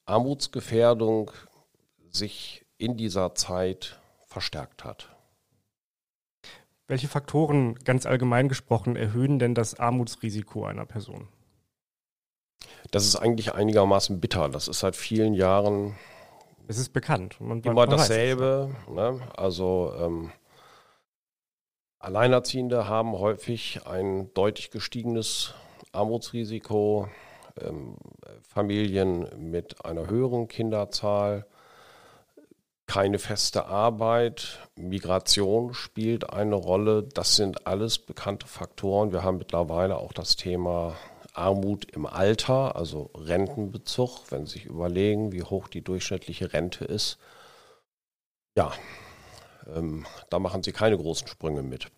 Armutsgefährdung 0.07 1.31
sich 2.11 2.65
in 2.79 2.97
dieser 2.97 3.35
Zeit 3.35 4.01
verstärkt 4.27 4.85
hat. 4.85 5.15
Welche 6.87 7.09
Faktoren, 7.09 7.77
ganz 7.77 8.05
allgemein 8.05 8.49
gesprochen, 8.49 8.95
erhöhen 8.97 9.39
denn 9.39 9.55
das 9.55 9.79
Armutsrisiko 9.79 10.65
einer 10.65 10.85
Person? 10.85 11.29
Das 12.91 13.07
ist 13.07 13.17
eigentlich 13.17 13.55
einigermaßen 13.55 14.21
bitter. 14.21 14.49
Das 14.49 14.69
ist 14.69 14.81
seit 14.81 14.95
vielen 14.95 15.35
Jahren. 15.35 15.97
Es 16.67 16.79
ist 16.79 16.93
bekannt. 16.93 17.41
Man, 17.41 17.61
immer 17.63 17.75
man 17.75 17.91
dasselbe. 17.91 18.75
Ne? 18.89 19.21
Also 19.37 19.93
ähm, 19.99 20.33
Alleinerziehende 21.99 22.89
haben 22.89 23.13
häufig 23.13 23.87
ein 23.87 24.33
deutlich 24.35 24.71
gestiegenes 24.71 25.55
Armutsrisiko. 25.93 27.09
Ähm, 27.61 27.97
Familien 28.43 29.51
mit 29.51 29.85
einer 29.85 30.09
höheren 30.09 30.49
Kinderzahl 30.49 31.47
keine 32.87 33.19
feste 33.19 33.67
Arbeit, 33.67 34.69
Migration 34.77 35.73
spielt 35.73 36.31
eine 36.31 36.55
Rolle. 36.55 37.03
Das 37.03 37.37
sind 37.37 37.67
alles 37.67 37.99
bekannte 37.99 38.47
Faktoren. 38.47 39.13
Wir 39.13 39.23
haben 39.23 39.39
mittlerweile 39.39 39.97
auch 39.97 40.13
das 40.13 40.37
Thema 40.37 40.95
Armut 41.35 41.91
im 41.91 42.07
Alter, 42.07 42.77
also 42.77 43.11
Rentenbezug, 43.15 44.31
wenn 44.31 44.47
Sie 44.47 44.55
sich 44.55 44.67
überlegen, 44.67 45.33
wie 45.33 45.43
hoch 45.43 45.69
die 45.69 45.83
durchschnittliche 45.83 46.53
Rente 46.53 46.85
ist. 46.85 47.19
Ja, 48.57 48.73
ähm, 49.67 50.07
da 50.31 50.39
machen 50.39 50.63
Sie 50.63 50.73
keine 50.73 50.97
großen 50.97 51.27
Sprünge 51.27 51.63
mit. 51.63 51.91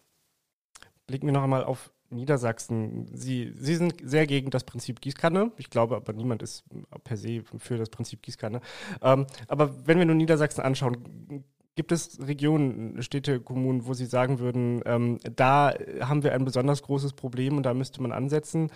Blicken 1.07 1.27
wir 1.27 1.33
noch 1.33 1.43
einmal 1.43 1.65
auf 1.65 1.93
Niedersachsen. 2.11 3.09
Sie, 3.15 3.53
Sie 3.57 3.77
sind 3.77 3.95
sehr 4.03 4.27
gegen 4.27 4.51
das 4.51 4.65
Prinzip 4.65 5.01
Gießkanne. 5.01 5.53
Ich 5.57 5.71
glaube 5.71 5.97
aber, 5.97 6.13
niemand 6.13 6.43
ist 6.43 6.65
per 7.05 7.17
se 7.17 7.43
für 7.59 7.79
das 7.79 7.91
Prinzip 7.91 8.23
Gießkanne. 8.23 8.61
Ähm, 9.03 9.27
aber 9.49 9.87
wenn 9.87 9.99
wir 9.99 10.07
nur 10.07 10.15
Niedersachsen 10.15 10.63
anschauen, 10.63 11.45
Gibt 11.77 11.93
es 11.93 12.19
Regionen, 12.27 13.03
Städte, 13.03 13.39
Kommunen, 13.39 13.87
wo 13.87 13.93
Sie 13.93 14.07
sagen 14.07 14.39
würden, 14.39 14.81
ähm, 14.87 15.19
da 15.37 15.75
haben 16.01 16.23
wir 16.23 16.33
ein 16.33 16.47
besonders 16.47 16.83
großes 16.83 17.13
Problem 17.13 17.59
und 17.59 17.65
da 17.65 17.75
müsste 17.75 18.01
man 18.01 18.13
ansetzen? 18.13 18.71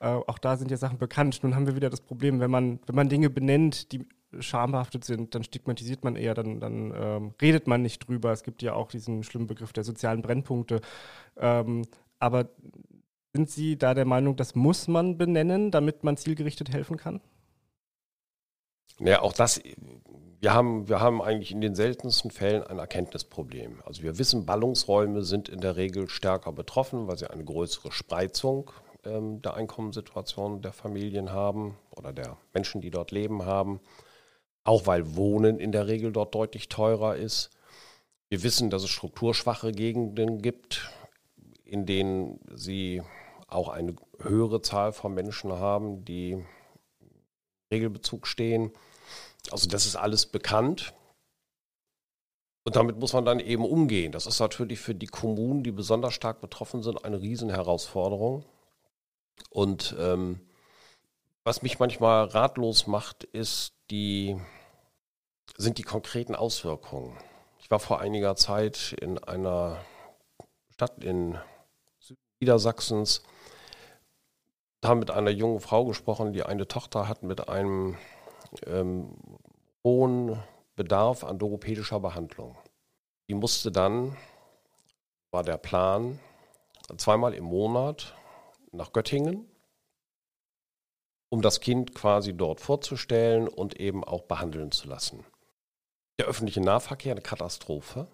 Äh, 0.00 0.06
auch 0.06 0.38
da 0.38 0.56
sind 0.56 0.70
ja 0.70 0.78
Sachen 0.78 0.96
bekannt. 0.96 1.40
Nun 1.42 1.54
haben 1.54 1.66
wir 1.66 1.76
wieder 1.76 1.90
das 1.90 2.00
Problem, 2.00 2.40
wenn 2.40 2.50
man, 2.50 2.80
wenn 2.86 2.94
man 2.94 3.10
Dinge 3.10 3.28
benennt, 3.28 3.92
die 3.92 4.06
schambehaftet 4.40 5.04
sind, 5.04 5.34
dann 5.34 5.44
stigmatisiert 5.44 6.02
man 6.02 6.16
eher, 6.16 6.32
dann, 6.32 6.58
dann 6.58 6.94
ähm, 6.96 7.34
redet 7.42 7.66
man 7.66 7.82
nicht 7.82 8.08
drüber. 8.08 8.32
Es 8.32 8.42
gibt 8.42 8.62
ja 8.62 8.72
auch 8.72 8.88
diesen 8.88 9.22
schlimmen 9.22 9.46
Begriff 9.46 9.74
der 9.74 9.84
sozialen 9.84 10.22
Brennpunkte. 10.22 10.80
Ähm, 11.36 11.82
aber 12.18 12.48
sind 13.34 13.50
Sie 13.50 13.76
da 13.76 13.92
der 13.92 14.06
Meinung, 14.06 14.34
das 14.34 14.54
muss 14.54 14.88
man 14.88 15.18
benennen, 15.18 15.70
damit 15.70 16.04
man 16.04 16.16
zielgerichtet 16.16 16.72
helfen 16.72 16.96
kann? 16.96 17.20
Ja, 18.98 19.20
auch 19.20 19.34
das, 19.34 19.60
wir 20.40 20.54
haben, 20.54 20.88
wir 20.88 21.00
haben 21.00 21.22
eigentlich 21.22 21.52
in 21.52 21.60
den 21.60 21.74
seltensten 21.74 22.30
Fällen 22.30 22.62
ein 22.62 22.78
Erkenntnisproblem. 22.78 23.82
Also 23.84 24.02
wir 24.02 24.18
wissen, 24.18 24.46
Ballungsräume 24.46 25.22
sind 25.22 25.48
in 25.48 25.60
der 25.60 25.76
Regel 25.76 26.08
stärker 26.08 26.52
betroffen, 26.52 27.06
weil 27.06 27.16
sie 27.16 27.30
eine 27.30 27.44
größere 27.44 27.92
Spreizung 27.92 28.70
ähm, 29.04 29.40
der 29.42 29.54
Einkommenssituation 29.54 30.62
der 30.62 30.72
Familien 30.72 31.32
haben 31.32 31.76
oder 31.96 32.12
der 32.12 32.36
Menschen, 32.52 32.80
die 32.80 32.90
dort 32.90 33.10
leben 33.10 33.44
haben. 33.44 33.80
Auch 34.64 34.86
weil 34.86 35.16
Wohnen 35.16 35.58
in 35.58 35.72
der 35.72 35.86
Regel 35.86 36.12
dort 36.12 36.34
deutlich 36.34 36.68
teurer 36.68 37.16
ist. 37.16 37.50
Wir 38.28 38.42
wissen, 38.42 38.68
dass 38.70 38.82
es 38.82 38.90
strukturschwache 38.90 39.70
Gegenden 39.70 40.42
gibt, 40.42 40.90
in 41.64 41.86
denen 41.86 42.40
sie 42.52 43.02
auch 43.46 43.68
eine 43.68 43.94
höhere 44.18 44.60
Zahl 44.60 44.92
von 44.92 45.14
Menschen 45.14 45.52
haben, 45.52 46.04
die 46.04 46.44
Regelbezug 47.72 48.26
stehen. 48.26 48.72
Also 49.52 49.68
das 49.68 49.86
ist 49.86 49.96
alles 49.96 50.26
bekannt. 50.26 50.94
Und 52.64 52.74
damit 52.74 52.98
muss 52.98 53.12
man 53.12 53.24
dann 53.24 53.38
eben 53.38 53.64
umgehen. 53.64 54.10
Das 54.10 54.26
ist 54.26 54.40
natürlich 54.40 54.80
für 54.80 54.94
die 54.94 55.06
Kommunen, 55.06 55.62
die 55.62 55.70
besonders 55.70 56.14
stark 56.14 56.40
betroffen 56.40 56.82
sind, 56.82 57.04
eine 57.04 57.20
Riesenherausforderung. 57.20 58.44
Und 59.50 59.94
ähm, 60.00 60.40
was 61.44 61.62
mich 61.62 61.78
manchmal 61.78 62.24
ratlos 62.24 62.88
macht, 62.88 63.22
ist 63.22 63.74
die, 63.90 64.36
sind 65.56 65.78
die 65.78 65.84
konkreten 65.84 66.34
Auswirkungen. 66.34 67.16
Ich 67.60 67.70
war 67.70 67.78
vor 67.78 68.00
einiger 68.00 68.34
Zeit 68.34 68.96
in 69.00 69.18
einer 69.18 69.78
Stadt 70.70 71.04
in 71.04 71.38
Niedersachsens, 72.40 73.22
haben 74.84 74.98
mit 74.98 75.10
einer 75.10 75.30
jungen 75.30 75.60
Frau 75.60 75.84
gesprochen, 75.84 76.32
die 76.32 76.42
eine 76.42 76.68
Tochter 76.68 77.08
hat 77.08 77.22
mit 77.22 77.48
einem 77.48 77.96
ähm, 78.66 79.16
hohen 79.84 80.42
Bedarf 80.74 81.24
an 81.24 81.38
logopädischer 81.38 82.00
Behandlung. 82.00 82.56
Die 83.28 83.34
musste 83.34 83.72
dann, 83.72 84.16
war 85.30 85.42
der 85.42 85.56
Plan, 85.56 86.18
zweimal 86.96 87.34
im 87.34 87.44
Monat 87.44 88.14
nach 88.72 88.92
Göttingen, 88.92 89.48
um 91.28 91.42
das 91.42 91.60
Kind 91.60 91.94
quasi 91.94 92.36
dort 92.36 92.60
vorzustellen 92.60 93.48
und 93.48 93.80
eben 93.80 94.04
auch 94.04 94.22
behandeln 94.22 94.70
zu 94.70 94.88
lassen. 94.88 95.24
Der 96.18 96.26
öffentliche 96.26 96.60
Nahverkehr 96.60 97.12
eine 97.12 97.22
Katastrophe 97.22 98.06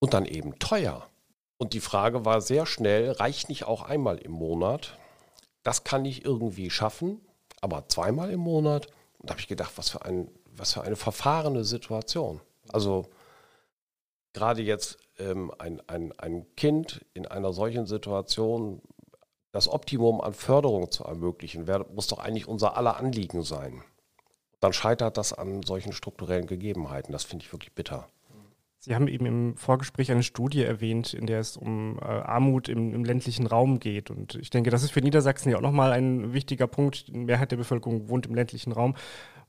und 0.00 0.14
dann 0.14 0.26
eben 0.26 0.58
teuer. 0.58 1.08
Und 1.56 1.72
die 1.72 1.80
Frage 1.80 2.24
war 2.24 2.40
sehr 2.40 2.66
schnell, 2.66 3.12
reicht 3.12 3.48
nicht 3.48 3.64
auch 3.64 3.82
einmal 3.82 4.18
im 4.18 4.32
Monat? 4.32 4.98
Das 5.62 5.84
kann 5.84 6.04
ich 6.04 6.24
irgendwie 6.24 6.70
schaffen, 6.70 7.20
aber 7.60 7.88
zweimal 7.88 8.30
im 8.30 8.40
Monat? 8.40 8.86
Und 9.18 9.28
da 9.28 9.32
habe 9.32 9.40
ich 9.40 9.48
gedacht, 9.48 9.72
was 9.76 9.90
für, 9.90 10.04
ein, 10.04 10.30
was 10.50 10.72
für 10.72 10.82
eine 10.82 10.96
verfahrene 10.96 11.64
Situation. 11.64 12.40
Also 12.68 13.06
gerade 14.32 14.62
jetzt 14.62 14.98
ähm, 15.18 15.52
ein, 15.58 15.82
ein, 15.88 16.12
ein 16.18 16.46
Kind 16.56 17.04
in 17.14 17.26
einer 17.26 17.52
solchen 17.52 17.86
Situation 17.86 18.80
das 19.52 19.68
Optimum 19.68 20.20
an 20.20 20.34
Förderung 20.34 20.90
zu 20.90 21.04
ermöglichen, 21.04 21.66
wär, 21.66 21.86
muss 21.94 22.06
doch 22.06 22.18
eigentlich 22.18 22.46
unser 22.46 22.76
aller 22.76 22.96
Anliegen 22.96 23.42
sein. 23.42 23.82
Dann 24.60 24.72
scheitert 24.72 25.16
das 25.16 25.32
an 25.32 25.62
solchen 25.62 25.92
strukturellen 25.92 26.46
Gegebenheiten. 26.46 27.12
Das 27.12 27.24
finde 27.24 27.44
ich 27.44 27.52
wirklich 27.52 27.74
bitter. 27.74 28.08
Sie 28.80 28.94
haben 28.94 29.08
eben 29.08 29.26
im 29.26 29.56
Vorgespräch 29.56 30.10
eine 30.12 30.22
Studie 30.22 30.62
erwähnt, 30.62 31.12
in 31.12 31.26
der 31.26 31.40
es 31.40 31.56
um 31.56 31.98
äh, 31.98 32.04
Armut 32.04 32.68
im, 32.68 32.94
im, 32.94 33.04
ländlichen 33.04 33.46
Raum 33.46 33.80
geht. 33.80 34.10
Und 34.10 34.36
ich 34.36 34.50
denke, 34.50 34.70
das 34.70 34.84
ist 34.84 34.92
für 34.92 35.00
Niedersachsen 35.00 35.50
ja 35.50 35.56
auch 35.56 35.62
nochmal 35.62 35.90
ein 35.92 36.32
wichtiger 36.32 36.68
Punkt. 36.68 37.08
Die 37.08 37.12
Mehrheit 37.12 37.50
der 37.50 37.56
Bevölkerung 37.56 38.08
wohnt 38.08 38.26
im 38.26 38.36
ländlichen 38.36 38.72
Raum. 38.72 38.94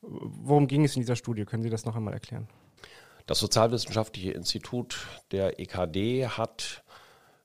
Worum 0.02 0.68
ging 0.68 0.84
es 0.84 0.96
in 0.96 1.02
dieser 1.02 1.16
Studie? 1.16 1.46
Können 1.46 1.62
Sie 1.62 1.70
das 1.70 1.86
noch 1.86 1.96
einmal 1.96 2.14
erklären? 2.14 2.48
Das 3.28 3.38
Sozialwissenschaftliche 3.38 4.32
Institut 4.32 5.06
der 5.32 5.60
EKD 5.60 6.28
hat 6.28 6.84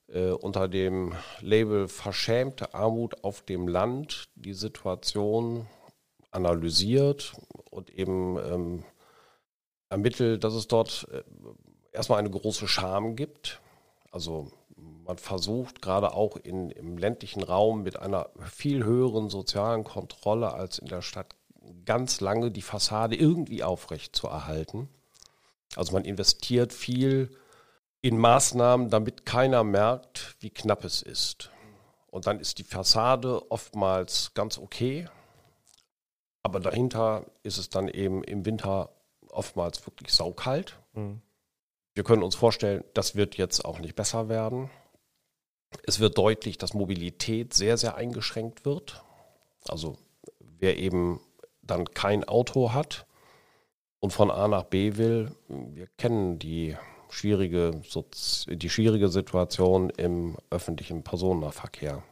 äh, 0.08 0.30
unter 0.30 0.68
dem 0.68 1.12
Label 1.40 1.88
Verschämte 1.88 2.72
Armut 2.72 3.22
auf 3.22 3.42
dem 3.42 3.68
Land 3.68 4.30
die 4.36 4.54
Situation 4.54 5.66
analysiert 6.30 7.34
und 7.70 7.90
eben 7.90 8.38
ähm, 8.38 8.84
ermittelt, 9.90 10.42
dass 10.42 10.54
es 10.54 10.66
dort 10.66 11.06
äh, 11.12 11.22
erstmal 11.94 12.18
eine 12.18 12.30
große 12.30 12.68
Scham 12.68 13.16
gibt. 13.16 13.60
Also 14.10 14.50
man 15.04 15.18
versucht 15.18 15.82
gerade 15.82 16.12
auch 16.14 16.36
in, 16.36 16.70
im 16.70 16.98
ländlichen 16.98 17.42
Raum 17.42 17.82
mit 17.82 17.98
einer 17.98 18.30
viel 18.50 18.84
höheren 18.84 19.30
sozialen 19.30 19.84
Kontrolle 19.84 20.52
als 20.52 20.78
in 20.78 20.88
der 20.88 21.02
Stadt 21.02 21.34
ganz 21.84 22.20
lange 22.20 22.50
die 22.50 22.62
Fassade 22.62 23.16
irgendwie 23.16 23.62
aufrecht 23.62 24.14
zu 24.14 24.26
erhalten. 24.26 24.88
Also 25.76 25.92
man 25.92 26.04
investiert 26.04 26.72
viel 26.72 27.30
in 28.02 28.18
Maßnahmen, 28.18 28.90
damit 28.90 29.24
keiner 29.24 29.64
merkt, 29.64 30.36
wie 30.40 30.50
knapp 30.50 30.84
es 30.84 31.00
ist. 31.00 31.50
Und 32.10 32.26
dann 32.26 32.38
ist 32.38 32.58
die 32.58 32.64
Fassade 32.64 33.50
oftmals 33.50 34.34
ganz 34.34 34.58
okay, 34.58 35.08
aber 36.42 36.60
dahinter 36.60 37.24
ist 37.42 37.56
es 37.56 37.70
dann 37.70 37.88
eben 37.88 38.22
im 38.22 38.44
Winter 38.44 38.90
oftmals 39.30 39.84
wirklich 39.86 40.12
saukalt. 40.12 40.78
Mhm. 40.92 41.22
Wir 41.94 42.02
können 42.02 42.22
uns 42.22 42.34
vorstellen, 42.34 42.84
das 42.92 43.14
wird 43.14 43.36
jetzt 43.36 43.64
auch 43.64 43.78
nicht 43.78 43.94
besser 43.94 44.28
werden. 44.28 44.70
Es 45.86 46.00
wird 46.00 46.18
deutlich, 46.18 46.58
dass 46.58 46.74
Mobilität 46.74 47.54
sehr, 47.54 47.76
sehr 47.76 47.94
eingeschränkt 47.94 48.64
wird. 48.64 49.04
Also 49.68 49.96
wer 50.40 50.76
eben 50.76 51.20
dann 51.62 51.84
kein 51.86 52.24
Auto 52.24 52.72
hat 52.72 53.06
und 54.00 54.12
von 54.12 54.30
A 54.30 54.48
nach 54.48 54.64
B 54.64 54.96
will, 54.96 55.34
wir 55.48 55.86
kennen 55.96 56.38
die 56.38 56.76
schwierige, 57.10 57.80
die 58.48 58.70
schwierige 58.70 59.08
Situation 59.08 59.90
im 59.90 60.36
öffentlichen 60.50 61.04
Personennahverkehr. 61.04 62.02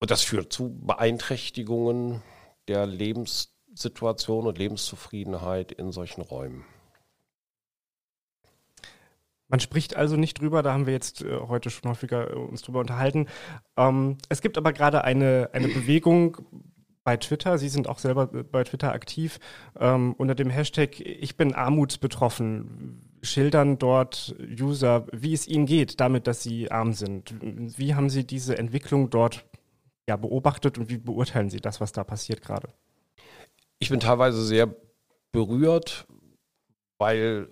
Und 0.00 0.10
das 0.10 0.22
führt 0.22 0.52
zu 0.52 0.70
Beeinträchtigungen 0.80 2.22
der 2.66 2.86
Lebenssituation 2.86 4.46
und 4.46 4.58
Lebenszufriedenheit 4.58 5.72
in 5.72 5.92
solchen 5.92 6.22
Räumen. 6.22 6.64
Man 9.48 9.60
spricht 9.60 9.96
also 9.96 10.16
nicht 10.16 10.40
drüber, 10.40 10.62
da 10.62 10.72
haben 10.72 10.86
wir 10.86 10.92
jetzt 10.92 11.22
äh, 11.22 11.38
heute 11.48 11.70
schon 11.70 11.90
häufiger 11.90 12.30
äh, 12.30 12.34
uns 12.34 12.62
drüber 12.62 12.80
unterhalten. 12.80 13.26
Ähm, 13.76 14.18
es 14.28 14.42
gibt 14.42 14.58
aber 14.58 14.72
gerade 14.72 15.04
eine, 15.04 15.50
eine 15.52 15.68
Bewegung 15.74 16.36
bei 17.02 17.16
Twitter, 17.16 17.56
Sie 17.56 17.70
sind 17.70 17.88
auch 17.88 17.98
selber 17.98 18.30
äh, 18.34 18.42
bei 18.42 18.64
Twitter 18.64 18.92
aktiv, 18.92 19.40
ähm, 19.80 20.14
unter 20.18 20.34
dem 20.34 20.50
Hashtag 20.50 21.00
Ich 21.00 21.38
bin 21.38 21.54
armutsbetroffen, 21.54 23.18
schildern 23.22 23.78
dort 23.78 24.36
User, 24.60 25.06
wie 25.12 25.32
es 25.32 25.48
ihnen 25.48 25.64
geht, 25.64 26.00
damit, 26.00 26.26
dass 26.26 26.42
sie 26.42 26.70
arm 26.70 26.92
sind. 26.92 27.34
Wie 27.40 27.94
haben 27.94 28.10
Sie 28.10 28.24
diese 28.24 28.58
Entwicklung 28.58 29.08
dort 29.08 29.46
ja, 30.06 30.16
beobachtet 30.16 30.76
und 30.76 30.90
wie 30.90 30.98
beurteilen 30.98 31.48
Sie 31.48 31.60
das, 31.60 31.80
was 31.80 31.92
da 31.92 32.04
passiert 32.04 32.42
gerade? 32.42 32.68
Ich 33.78 33.88
bin 33.88 34.00
teilweise 34.00 34.44
sehr 34.44 34.74
berührt, 35.32 36.06
weil 36.98 37.48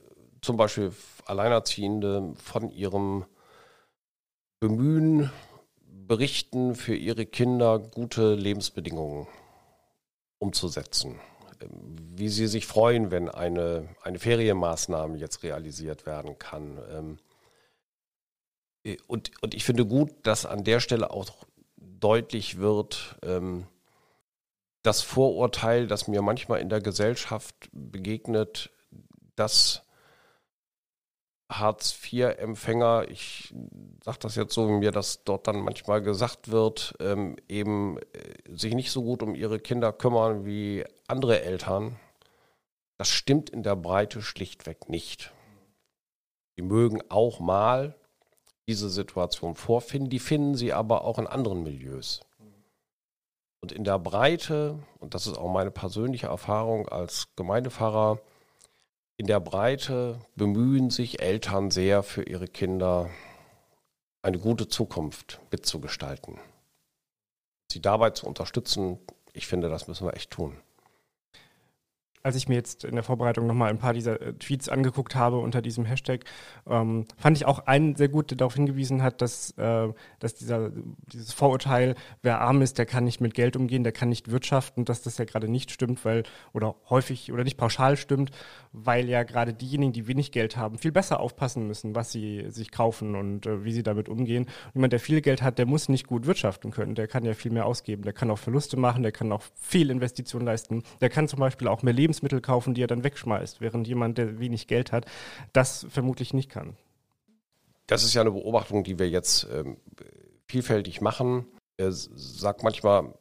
zum 0.47 0.57
Beispiel 0.57 0.93
Alleinerziehende 1.27 2.35
von 2.37 2.71
ihrem 2.71 3.27
Bemühen 4.61 5.31
berichten, 5.85 6.77
für 6.77 6.95
ihre 6.95 7.27
Kinder 7.27 7.81
gute 7.81 8.35
Lebensbedingungen 8.35 9.27
umzusetzen. 10.39 11.19
Wie 11.69 12.29
sie 12.29 12.47
sich 12.47 12.67
freuen, 12.67 13.11
wenn 13.11 13.29
eine, 13.29 13.89
eine 14.03 14.21
Ferienmaßnahme 14.21 15.19
jetzt 15.19 15.43
realisiert 15.43 16.07
werden 16.07 16.39
kann. 16.39 16.79
Ähm, 18.85 18.99
und, 19.09 19.33
und 19.43 19.53
ich 19.53 19.65
finde 19.65 19.85
gut, 19.85 20.13
dass 20.23 20.47
an 20.47 20.63
der 20.63 20.79
Stelle 20.79 21.11
auch 21.11 21.31
deutlich 21.77 22.59
wird, 22.59 23.17
ähm, 23.23 23.67
das 24.85 25.03
Vorurteil, 25.03 25.89
das 25.89 26.07
mir 26.07 26.23
manchmal 26.23 26.61
in 26.61 26.69
der 26.69 26.81
Gesellschaft 26.81 27.57
begegnet, 27.73 28.71
dass 29.35 29.86
Hartz-IV-Empfänger, 31.49 33.09
ich 33.09 33.55
sage 34.05 34.19
das 34.21 34.35
jetzt 34.35 34.55
so, 34.55 34.69
wie 34.69 34.79
mir 34.79 34.91
das 34.91 35.23
dort 35.25 35.47
dann 35.47 35.61
manchmal 35.61 36.03
gesagt 36.03 36.51
wird, 36.51 36.95
ähm, 36.99 37.37
eben 37.49 37.99
äh, 37.99 38.57
sich 38.57 38.75
nicht 38.75 38.91
so 38.91 39.03
gut 39.03 39.23
um 39.23 39.35
ihre 39.35 39.61
Kinder 39.61 39.93
kümmern 39.93 40.45
wie 40.45 40.85
andere 41.07 41.43
Eltern. 41.43 41.97
Das 42.99 43.09
stimmt 43.09 43.51
in 43.51 43.63
der 43.63 43.77
Breite 43.77 44.23
schlichtweg 44.23 44.89
nicht. 44.89 45.33
Die 46.57 46.63
mögen 46.63 47.03
auch 47.11 47.39
mal 47.39 47.95
diese 48.67 48.89
Situation 48.91 49.55
vorfinden, 49.55 50.11
die 50.11 50.19
finden 50.19 50.57
sie 50.57 50.73
aber 50.73 51.05
auch 51.05 51.19
in 51.19 51.27
anderen 51.27 51.63
Milieus. 51.63 52.23
Und 53.61 53.73
in 53.73 53.85
der 53.85 53.99
Breite, 53.99 54.79
und 54.99 55.15
das 55.15 55.27
ist 55.27 55.39
auch 55.39 55.53
meine 55.53 55.71
persönliche 55.71 56.27
Erfahrung 56.27 56.89
als 56.89 57.29
Gemeindepfarrer, 57.37 58.21
in 59.17 59.27
der 59.27 59.41
Breite 59.41 60.21
bemühen 60.35 60.91
sich 60.91 61.21
Eltern 61.21 61.71
sehr 61.71 62.03
für 62.03 62.23
ihre 62.23 62.49
Kinder 62.49 63.11
eine 64.23 64.39
gute 64.39 64.69
Zukunft 64.69 65.41
mitzugestalten. 65.51 66.39
Sie 67.71 67.81
dabei 67.81 68.11
zu 68.11 68.27
unterstützen, 68.27 68.99
ich 69.33 69.47
finde, 69.47 69.69
das 69.69 69.89
müssen 69.89 70.07
wir 70.07 70.15
echt 70.15 70.31
tun 70.31 70.57
als 72.27 72.35
ich 72.35 72.49
mir 72.49 72.57
jetzt 72.57 72.83
in 72.83 72.97
der 72.97 73.05
Vorbereitung 73.05 73.47
nochmal 73.47 73.71
ein 73.71 73.79
paar 73.79 73.93
dieser 73.95 74.21
äh, 74.21 74.33
Tweets 74.33 74.69
angeguckt 74.69 75.15
habe 75.15 75.39
unter 75.39 75.62
diesem 75.62 75.85
Hashtag, 75.85 76.25
ähm, 76.69 77.07
fand 77.17 77.37
ich 77.37 77.47
auch 77.47 77.61
einen 77.69 77.95
sehr 77.95 78.09
gut, 78.09 78.33
der 78.33 78.37
darauf 78.39 78.57
hingewiesen 78.57 79.01
hat, 79.01 79.23
dass, 79.23 79.53
äh, 79.53 79.89
dass 80.19 80.35
dieser, 80.35 80.73
dieses 81.12 81.33
Vorurteil, 81.33 81.95
wer 82.23 82.41
arm 82.41 82.62
ist, 82.62 82.79
der 82.79 82.87
kann 82.87 83.05
nicht 83.05 83.21
mit 83.21 83.35
Geld 83.35 83.57
umgehen, 83.57 83.85
der 83.85 83.93
kann 83.93 84.09
nicht 84.09 84.29
wirtschaften, 84.33 84.85
dass 84.85 85.03
das 85.03 85.19
ja 85.19 85.25
gerade 85.25 85.49
nicht 85.49 85.71
stimmt, 85.71 86.05
weil, 86.05 86.25
oder 86.53 86.75
häufig 86.91 87.33
oder 87.33 87.45
nicht 87.45 87.59
pauschal 87.59 87.97
stimmt, 87.97 88.33
weil 88.73 89.09
ja 89.09 89.23
gerade 89.23 89.55
diejenigen, 89.55 89.93
die 89.93 90.09
wenig 90.09 90.33
Geld 90.33 90.57
haben, 90.57 90.79
viel 90.79 90.91
besser 90.91 91.21
aufpassen 91.21 91.69
müssen, 91.69 91.95
was 91.95 92.11
sie 92.11 92.47
sich 92.49 92.73
kaufen 92.73 93.15
und 93.15 93.47
äh, 93.47 93.62
wie 93.62 93.73
sie 93.73 93.85
damit 93.85 94.09
umgehen. 94.09 94.47
Und 94.47 94.75
jemand, 94.75 94.93
der 94.93 95.01
viel 95.01 95.21
Geld 95.21 95.43
hat, 95.43 95.59
der 95.59 95.67
muss 95.67 95.89
nicht 95.89 96.09
gut 96.09 96.27
wirtschaften 96.27 96.73
können, 96.73 96.97
der 96.97 97.07
kann 97.07 97.25
ja 97.25 97.35
viel 97.35 97.53
mehr 97.53 97.67
ausgeben, 97.67 98.03
der 98.03 98.12
kann 98.12 98.33
auch 98.33 98.39
Verluste 98.39 98.77
machen, 98.77 99.05
der 99.05 99.12
kann 99.12 99.31
auch 99.31 99.43
viel 99.55 99.91
Investitionen 99.91 100.45
leisten, 100.45 100.83
der 101.01 101.09
kann 101.09 101.29
zum 101.29 101.39
Beispiel 101.39 101.69
auch 101.69 101.85
mehr 101.85 101.95
Lebens 101.95 102.16
Lebensmittel 102.17 102.41
kaufen, 102.41 102.75
die 102.75 102.83
er 102.83 102.87
dann 102.87 103.05
wegschmeißt, 103.05 103.61
während 103.61 103.87
jemand, 103.87 104.19
der 104.19 104.39
wenig 104.39 104.67
Geld 104.67 104.93
hat, 104.93 105.07
das 105.53 105.87
vermutlich 105.91 106.33
nicht 106.33 106.51
kann. 106.51 106.77
Das 107.87 108.03
ist 108.03 108.15
ja 108.15 108.23
eine 108.23 108.31
Beobachtung, 108.31 108.85
die 108.85 108.99
wir 108.99 109.09
jetzt 109.09 109.47
ähm, 109.53 109.77
vielfältig 110.47 111.01
machen. 111.01 111.47
Er 111.77 111.93
sagt 111.93 112.63
manchmal, 112.63 113.15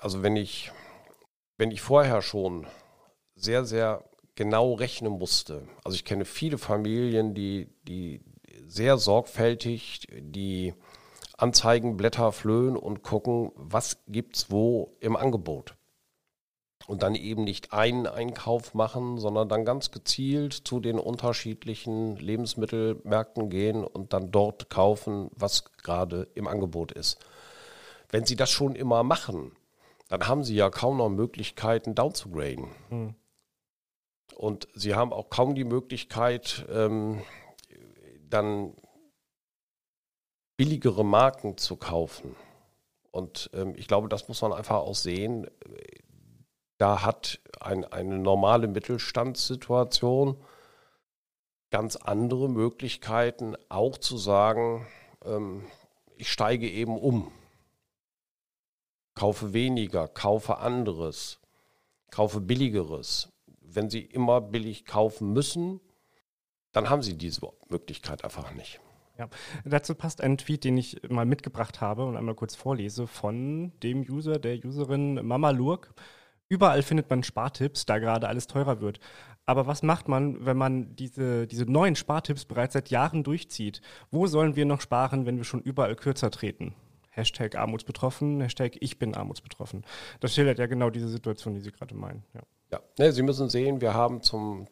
also 0.00 0.22
wenn 0.22 0.36
ich, 0.36 0.72
wenn 1.56 1.70
ich 1.70 1.80
vorher 1.80 2.22
schon 2.22 2.66
sehr, 3.34 3.64
sehr 3.64 4.04
genau 4.34 4.74
rechnen 4.74 5.12
musste, 5.12 5.66
also 5.84 5.94
ich 5.94 6.04
kenne 6.04 6.24
viele 6.24 6.58
Familien, 6.58 7.34
die, 7.34 7.68
die 7.86 8.20
sehr 8.66 8.98
sorgfältig 8.98 10.08
die 10.12 10.74
Anzeigenblätter 11.38 12.32
flöhen 12.32 12.76
und 12.76 13.02
gucken, 13.02 13.52
was 13.54 13.98
gibt 14.08 14.36
es 14.36 14.50
wo 14.50 14.96
im 15.00 15.16
Angebot 15.16 15.76
und 16.86 17.02
dann 17.02 17.14
eben 17.14 17.44
nicht 17.44 17.72
einen 17.72 18.06
Einkauf 18.06 18.74
machen, 18.74 19.18
sondern 19.18 19.48
dann 19.48 19.64
ganz 19.64 19.90
gezielt 19.90 20.52
zu 20.52 20.80
den 20.80 20.98
unterschiedlichen 20.98 22.16
Lebensmittelmärkten 22.16 23.50
gehen 23.50 23.84
und 23.84 24.12
dann 24.12 24.30
dort 24.30 24.70
kaufen, 24.70 25.30
was 25.34 25.64
gerade 25.82 26.28
im 26.34 26.46
Angebot 26.46 26.92
ist. 26.92 27.18
Wenn 28.10 28.24
Sie 28.24 28.36
das 28.36 28.50
schon 28.50 28.76
immer 28.76 29.02
machen, 29.02 29.52
dann 30.08 30.28
haben 30.28 30.44
Sie 30.44 30.54
ja 30.54 30.70
kaum 30.70 30.98
noch 30.98 31.08
Möglichkeiten, 31.08 31.96
downzugraden. 31.96 32.68
Hm. 32.90 33.14
Und 34.36 34.68
Sie 34.74 34.94
haben 34.94 35.12
auch 35.12 35.28
kaum 35.28 35.54
die 35.54 35.64
Möglichkeit, 35.64 36.66
ähm, 36.70 37.22
dann 38.28 38.74
billigere 40.56 41.04
Marken 41.04 41.56
zu 41.56 41.76
kaufen. 41.76 42.36
Und 43.10 43.50
ähm, 43.54 43.74
ich 43.76 43.88
glaube, 43.88 44.08
das 44.08 44.28
muss 44.28 44.42
man 44.42 44.52
einfach 44.52 44.76
auch 44.76 44.94
sehen 44.94 45.46
da 46.78 47.02
hat 47.02 47.40
ein, 47.60 47.84
eine 47.84 48.18
normale 48.18 48.68
Mittelstandssituation 48.68 50.36
ganz 51.70 51.96
andere 51.96 52.48
Möglichkeiten, 52.48 53.56
auch 53.68 53.98
zu 53.98 54.16
sagen, 54.16 54.86
ähm, 55.24 55.64
ich 56.16 56.30
steige 56.30 56.68
eben 56.70 56.98
um, 56.98 57.30
kaufe 59.14 59.52
weniger, 59.52 60.08
kaufe 60.08 60.58
anderes, 60.58 61.40
kaufe 62.10 62.40
billigeres. 62.40 63.32
Wenn 63.60 63.90
Sie 63.90 64.00
immer 64.00 64.40
billig 64.40 64.86
kaufen 64.86 65.32
müssen, 65.32 65.80
dann 66.72 66.88
haben 66.88 67.02
Sie 67.02 67.18
diese 67.18 67.40
Möglichkeit 67.68 68.24
einfach 68.24 68.52
nicht. 68.54 68.80
Ja, 69.18 69.28
dazu 69.64 69.94
passt 69.94 70.20
ein 70.20 70.36
Tweet, 70.36 70.64
den 70.64 70.76
ich 70.76 71.00
mal 71.08 71.24
mitgebracht 71.24 71.80
habe 71.80 72.04
und 72.04 72.16
einmal 72.16 72.34
kurz 72.34 72.54
vorlese 72.54 73.06
von 73.06 73.72
dem 73.82 74.02
User, 74.02 74.38
der 74.38 74.62
Userin 74.62 75.26
Mama 75.26 75.50
Lurk 75.50 75.94
Überall 76.48 76.82
findet 76.82 77.10
man 77.10 77.22
Spartipps, 77.22 77.86
da 77.86 77.98
gerade 77.98 78.28
alles 78.28 78.46
teurer 78.46 78.80
wird. 78.80 79.00
Aber 79.46 79.66
was 79.66 79.82
macht 79.82 80.08
man, 80.08 80.44
wenn 80.44 80.56
man 80.56 80.94
diese, 80.96 81.46
diese 81.46 81.64
neuen 81.64 81.96
Spartipps 81.96 82.44
bereits 82.44 82.74
seit 82.74 82.90
Jahren 82.90 83.24
durchzieht? 83.24 83.80
Wo 84.10 84.26
sollen 84.26 84.56
wir 84.56 84.64
noch 84.64 84.80
sparen, 84.80 85.26
wenn 85.26 85.36
wir 85.36 85.44
schon 85.44 85.62
überall 85.62 85.96
kürzer 85.96 86.30
treten? 86.30 86.74
Hashtag 87.10 87.56
armutsbetroffen, 87.56 88.40
Hashtag 88.40 88.76
ich 88.80 88.98
bin 88.98 89.14
armutsbetroffen. 89.14 89.84
Das 90.20 90.34
schildert 90.34 90.58
ja 90.58 90.66
genau 90.66 90.90
diese 90.90 91.08
Situation, 91.08 91.54
die 91.54 91.60
Sie 91.60 91.72
gerade 91.72 91.94
meinen. 91.94 92.24
Ja, 92.34 92.40
ja. 92.72 92.80
Ne, 92.98 93.12
Sie 93.12 93.22
müssen 93.22 93.48
sehen, 93.48 93.80
wir 93.80 93.94
haben 93.94 94.20
zum 94.22 94.66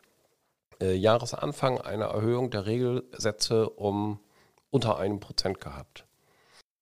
äh, 0.80 0.94
Jahresanfang 0.94 1.80
eine 1.80 2.04
Erhöhung 2.04 2.50
der 2.50 2.66
Regelsätze 2.66 3.70
um 3.70 4.20
unter 4.70 4.98
einem 4.98 5.20
Prozent 5.20 5.60
gehabt. 5.60 6.04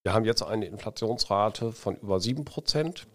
Wir 0.02 0.14
haben 0.14 0.24
jetzt 0.24 0.42
eine 0.42 0.66
Inflationsrate 0.66 1.72
von 1.72 1.96
über 1.96 2.18
sieben 2.18 2.44
Prozent. 2.44 3.06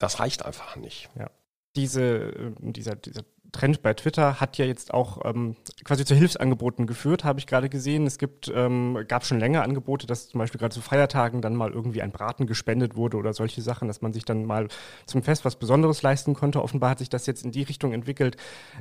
Das 0.00 0.18
reicht 0.18 0.44
einfach 0.44 0.74
nicht. 0.74 1.08
Ja. 1.16 1.30
Diese, 1.76 2.02
äh, 2.02 2.52
dieser, 2.58 2.96
dieser 2.96 3.22
Trend 3.52 3.82
bei 3.82 3.94
Twitter 3.94 4.40
hat 4.40 4.58
ja 4.58 4.64
jetzt 4.64 4.94
auch 4.94 5.24
ähm, 5.24 5.56
quasi 5.84 6.04
zu 6.04 6.14
Hilfsangeboten 6.14 6.86
geführt, 6.86 7.22
habe 7.22 7.38
ich 7.38 7.46
gerade 7.46 7.68
gesehen. 7.68 8.06
Es 8.06 8.18
gibt, 8.18 8.50
ähm, 8.52 9.04
gab 9.06 9.24
schon 9.24 9.38
länger 9.38 9.62
Angebote, 9.62 10.06
dass 10.06 10.28
zum 10.28 10.38
Beispiel 10.38 10.58
gerade 10.58 10.74
zu 10.74 10.80
Feiertagen 10.80 11.42
dann 11.42 11.54
mal 11.54 11.70
irgendwie 11.70 12.02
ein 12.02 12.12
Braten 12.12 12.46
gespendet 12.46 12.96
wurde 12.96 13.16
oder 13.18 13.32
solche 13.32 13.62
Sachen, 13.62 13.88
dass 13.88 14.00
man 14.00 14.12
sich 14.12 14.24
dann 14.24 14.44
mal 14.46 14.68
zum 15.06 15.22
Fest 15.22 15.44
was 15.44 15.56
Besonderes 15.56 16.02
leisten 16.02 16.34
konnte. 16.34 16.62
Offenbar 16.62 16.90
hat 16.90 16.98
sich 16.98 17.10
das 17.10 17.26
jetzt 17.26 17.44
in 17.44 17.52
die 17.52 17.62
Richtung 17.62 17.92
entwickelt, 17.92 18.36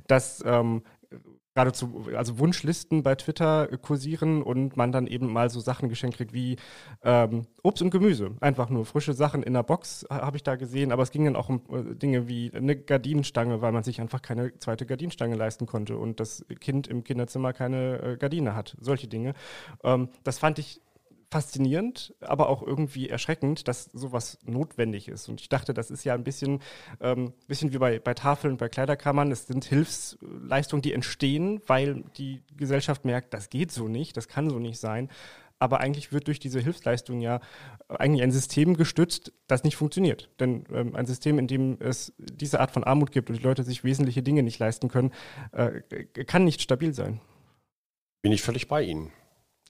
dass 0.08 0.43
ähm, 0.45 0.84
geradezu, 1.60 2.08
also 2.15 2.39
Wunschlisten 2.39 3.04
bei 3.04 3.15
Twitter 3.15 3.67
kursieren 3.82 4.41
und 4.41 4.78
man 4.78 4.91
dann 4.91 5.08
eben 5.08 5.32
mal 5.32 5.50
so 5.50 5.60
Sachen 5.60 5.89
geschenkt 5.89 6.17
kriegt 6.17 6.34
wie 6.34 6.56
ähm, 7.04 7.48
Obst 7.63 7.82
und 7.82 7.89
Gemüse. 7.89 8.32
Einfach 8.39 8.69
nur 8.69 8.86
frische 8.86 9.13
Sachen 9.13 9.43
in 9.43 9.54
der 9.54 9.63
Box 9.63 10.06
habe 10.10 10.38
ich 10.38 10.43
da 10.43 10.56
gesehen, 10.56 10.91
aber 10.91 11.04
es 11.04 11.12
ging 11.12 11.26
dann 11.26 11.36
auch 11.36 11.50
um 11.50 11.62
äh, 11.72 11.95
Dinge 11.95 12.28
wie 12.28 12.52
eine 12.54 12.78
Gardinenstange, 12.78 13.62
weil 13.62 13.74
man 13.74 13.84
sich 13.84 14.00
einfach 14.00 14.22
keine 14.22 14.58
zweite 14.60 14.86
Gardinenstange 14.86 15.36
leisten 15.36 15.65
konnte 15.65 15.98
und 15.98 16.19
das 16.19 16.45
Kind 16.60 16.88
im 16.88 17.04
Kinderzimmer 17.04 17.52
keine 17.52 18.02
äh, 18.02 18.17
Gardine 18.17 18.56
hat. 18.56 18.78
Solche 18.80 19.08
Dinge. 19.08 19.34
Ähm, 19.84 20.10
das 20.24 20.39
fand 20.39 20.60
ich 20.60 20.82
faszinierend, 21.32 22.15
aber 22.22 22.50
auch 22.50 22.63
irgendwie 22.63 23.10
erschreckend, 23.10 23.68
dass 23.68 23.86
sowas 23.94 24.39
notwendig 24.46 25.08
ist. 25.08 25.30
Und 25.30 25.42
ich 25.42 25.50
dachte, 25.50 25.74
das 25.74 25.92
ist 25.92 26.04
ja 26.04 26.15
ein 26.15 26.24
bisschen, 26.24 26.60
ähm, 27.02 27.34
bisschen 27.48 27.72
wie 27.72 27.78
bei, 27.78 28.00
bei 28.00 28.13
Tafeln, 28.13 28.58
bei 28.58 28.70
Kleiderkammern. 28.70 29.32
Es 29.32 29.48
sind 29.48 29.65
Hilfsleistungen, 29.65 30.82
die 30.82 30.94
entstehen, 30.94 31.62
weil 31.68 32.04
die 32.18 32.42
Gesellschaft 32.58 33.06
merkt, 33.06 33.34
das 33.34 33.50
geht 33.50 33.72
so 33.72 33.88
nicht, 33.88 34.18
das 34.18 34.28
kann 34.28 34.50
so 34.50 34.60
nicht 34.60 34.80
sein. 34.80 35.10
Aber 35.60 35.82
eigentlich 35.82 36.13
wird 36.13 36.28
durch 36.28 36.39
diese 36.39 36.62
Hilfsleistung 36.62 37.20
ja 37.20 37.42
eigentlich 37.89 38.24
ein 38.24 38.32
System 38.32 38.78
gestützt, 38.78 39.34
das 39.48 39.65
nicht 39.65 39.76
funktioniert. 39.76 40.30
Denn 40.39 40.63
ähm, 40.74 40.96
ein 40.96 41.06
System, 41.06 41.38
in 41.38 41.48
dem 41.48 41.78
es 41.82 42.13
diese 42.18 42.62
Art 42.62 42.72
von 42.72 42.86
Armut 42.86 43.12
gibt 43.12 43.30
und 43.30 43.38
die 43.38 43.44
Leute 43.44 43.63
sich 43.63 43.84
wesentliche 43.84 44.24
Dinge 44.24 44.42
nicht 44.42 44.58
leisten 44.58 44.88
können, 44.88 45.12
äh, 45.52 45.82
kann 46.24 46.46
nicht 46.46 46.62
stabil 46.62 46.94
sein. 46.94 47.20
Bin 48.22 48.32
ich 48.32 48.42
völlig 48.42 48.68
bei 48.68 48.84
Ihnen. 48.84 49.12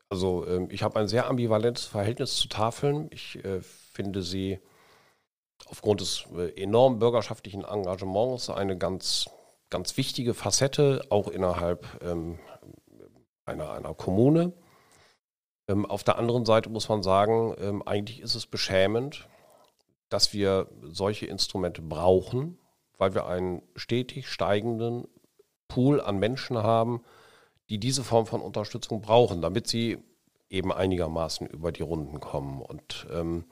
Also 0.09 0.45
ähm, 0.47 0.69
ich 0.71 0.81
habe 0.83 0.99
ein 0.99 1.07
sehr 1.07 1.27
ambivalentes 1.27 1.85
Verhältnis 1.85 2.35
zu 2.35 2.47
Tafeln. 2.47 3.09
Ich 3.11 3.43
äh, 3.45 3.61
finde 3.61 4.23
sie 4.23 4.59
aufgrund 5.67 6.01
des 6.01 6.25
äh, 6.35 6.61
enormen 6.61 6.99
bürgerschaftlichen 6.99 7.63
Engagements 7.63 8.49
eine 8.49 8.77
ganz, 8.77 9.29
ganz 9.69 9.97
wichtige 9.97 10.33
Facette, 10.33 11.05
auch 11.09 11.27
innerhalb 11.27 11.85
ähm, 12.03 12.39
einer, 13.45 13.71
einer 13.71 13.93
Kommune. 13.93 14.53
Ähm, 15.67 15.85
auf 15.85 16.03
der 16.03 16.17
anderen 16.17 16.45
Seite 16.45 16.69
muss 16.69 16.89
man 16.89 17.03
sagen, 17.03 17.55
ähm, 17.59 17.83
eigentlich 17.87 18.21
ist 18.21 18.33
es 18.33 18.47
beschämend, 18.47 19.27
dass 20.09 20.33
wir 20.33 20.67
solche 20.81 21.27
Instrumente 21.27 21.83
brauchen, 21.83 22.57
weil 22.97 23.13
wir 23.13 23.27
einen 23.27 23.61
stetig 23.75 24.27
steigenden 24.27 25.07
Pool 25.67 26.01
an 26.01 26.17
Menschen 26.17 26.57
haben, 26.57 27.03
die 27.69 27.79
diese 27.79 28.03
Form 28.03 28.25
von 28.25 28.41
Unterstützung 28.41 29.01
brauchen, 29.01 29.41
damit 29.41 29.67
sie 29.67 29.97
eben 30.49 30.73
einigermaßen 30.73 31.47
über 31.47 31.71
die 31.71 31.83
Runden 31.83 32.19
kommen. 32.19 32.61
Und 32.61 33.07
ähm, 33.11 33.45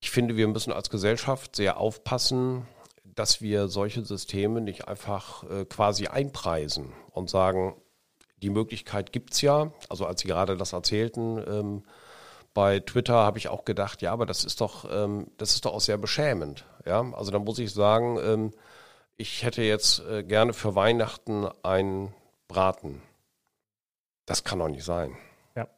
ich 0.00 0.10
finde, 0.10 0.36
wir 0.36 0.46
müssen 0.48 0.72
als 0.72 0.90
Gesellschaft 0.90 1.56
sehr 1.56 1.78
aufpassen, 1.78 2.66
dass 3.04 3.42
wir 3.42 3.68
solche 3.68 4.04
Systeme 4.04 4.60
nicht 4.60 4.86
einfach 4.86 5.42
äh, 5.50 5.64
quasi 5.64 6.06
einpreisen 6.06 6.92
und 7.10 7.28
sagen, 7.28 7.74
die 8.42 8.50
Möglichkeit 8.50 9.12
gibt 9.12 9.34
es 9.34 9.40
ja. 9.40 9.72
Also 9.88 10.06
als 10.06 10.20
Sie 10.20 10.28
gerade 10.28 10.56
das 10.56 10.72
erzählten, 10.72 11.42
ähm, 11.48 11.82
bei 12.54 12.80
Twitter 12.80 13.14
habe 13.14 13.38
ich 13.38 13.48
auch 13.48 13.64
gedacht, 13.64 14.02
ja, 14.02 14.12
aber 14.12 14.26
das 14.26 14.44
ist 14.44 14.60
doch, 14.60 14.86
ähm, 14.90 15.28
das 15.36 15.54
ist 15.54 15.64
doch 15.64 15.74
auch 15.74 15.80
sehr 15.80 15.98
beschämend. 15.98 16.64
Ja, 16.86 17.00
also 17.12 17.32
da 17.32 17.38
muss 17.40 17.58
ich 17.58 17.72
sagen, 17.72 18.18
ähm, 18.22 18.50
ich 19.16 19.42
hätte 19.42 19.62
jetzt 19.62 20.00
äh, 20.08 20.22
gerne 20.22 20.52
für 20.52 20.76
Weihnachten 20.76 21.48
einen 21.62 22.14
Braten. 22.46 23.02
Das 24.28 24.44
kann 24.44 24.58
doch 24.58 24.68
nicht 24.68 24.84
sein. 24.84 25.16
Ja. 25.56 25.68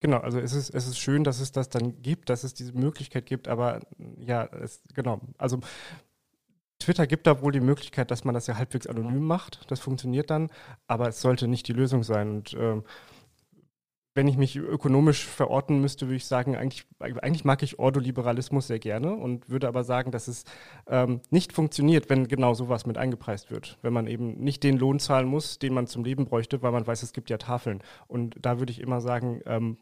Genau, 0.00 0.18
also 0.18 0.38
es 0.38 0.52
ist, 0.52 0.70
es 0.70 0.86
ist 0.86 0.98
schön, 0.98 1.24
dass 1.24 1.40
es 1.40 1.52
das 1.52 1.68
dann 1.68 2.02
gibt, 2.02 2.28
dass 2.28 2.44
es 2.44 2.54
diese 2.54 2.72
Möglichkeit 2.72 3.26
gibt, 3.26 3.48
aber 3.48 3.80
ja, 4.18 4.44
es, 4.44 4.82
genau. 4.92 5.20
Also 5.38 5.60
Twitter 6.78 7.06
gibt 7.06 7.26
da 7.26 7.40
wohl 7.40 7.52
die 7.52 7.60
Möglichkeit, 7.60 8.10
dass 8.10 8.24
man 8.24 8.34
das 8.34 8.46
ja 8.46 8.56
halbwegs 8.56 8.86
anonym 8.86 9.24
macht. 9.24 9.70
Das 9.70 9.80
funktioniert 9.80 10.30
dann, 10.30 10.50
aber 10.86 11.08
es 11.08 11.20
sollte 11.20 11.48
nicht 11.48 11.66
die 11.68 11.72
Lösung 11.72 12.02
sein. 12.02 12.30
Und 12.30 12.54
ähm, 12.54 12.84
wenn 14.14 14.28
ich 14.28 14.36
mich 14.36 14.56
ökonomisch 14.56 15.26
verorten 15.26 15.80
müsste, 15.80 16.06
würde 16.06 16.16
ich 16.16 16.26
sagen, 16.26 16.56
eigentlich, 16.56 16.86
eigentlich 17.00 17.44
mag 17.44 17.62
ich 17.64 17.80
Ordoliberalismus 17.80 18.68
sehr 18.68 18.78
gerne 18.78 19.12
und 19.12 19.48
würde 19.48 19.66
aber 19.66 19.82
sagen, 19.82 20.12
dass 20.12 20.28
es 20.28 20.44
ähm, 20.86 21.20
nicht 21.30 21.52
funktioniert, 21.52 22.08
wenn 22.10 22.28
genau 22.28 22.54
sowas 22.54 22.86
mit 22.86 22.96
eingepreist 22.96 23.50
wird. 23.50 23.76
Wenn 23.82 23.92
man 23.92 24.06
eben 24.06 24.38
nicht 24.38 24.62
den 24.62 24.78
Lohn 24.78 25.00
zahlen 25.00 25.26
muss, 25.26 25.58
den 25.58 25.74
man 25.74 25.88
zum 25.88 26.04
Leben 26.04 26.26
bräuchte, 26.26 26.62
weil 26.62 26.70
man 26.70 26.86
weiß, 26.86 27.02
es 27.02 27.12
gibt 27.12 27.28
ja 27.28 27.38
Tafeln. 27.38 27.82
Und 28.06 28.36
da 28.40 28.60
würde 28.60 28.70
ich 28.70 28.80
immer 28.80 29.00
sagen, 29.00 29.40
ähm, 29.46 29.78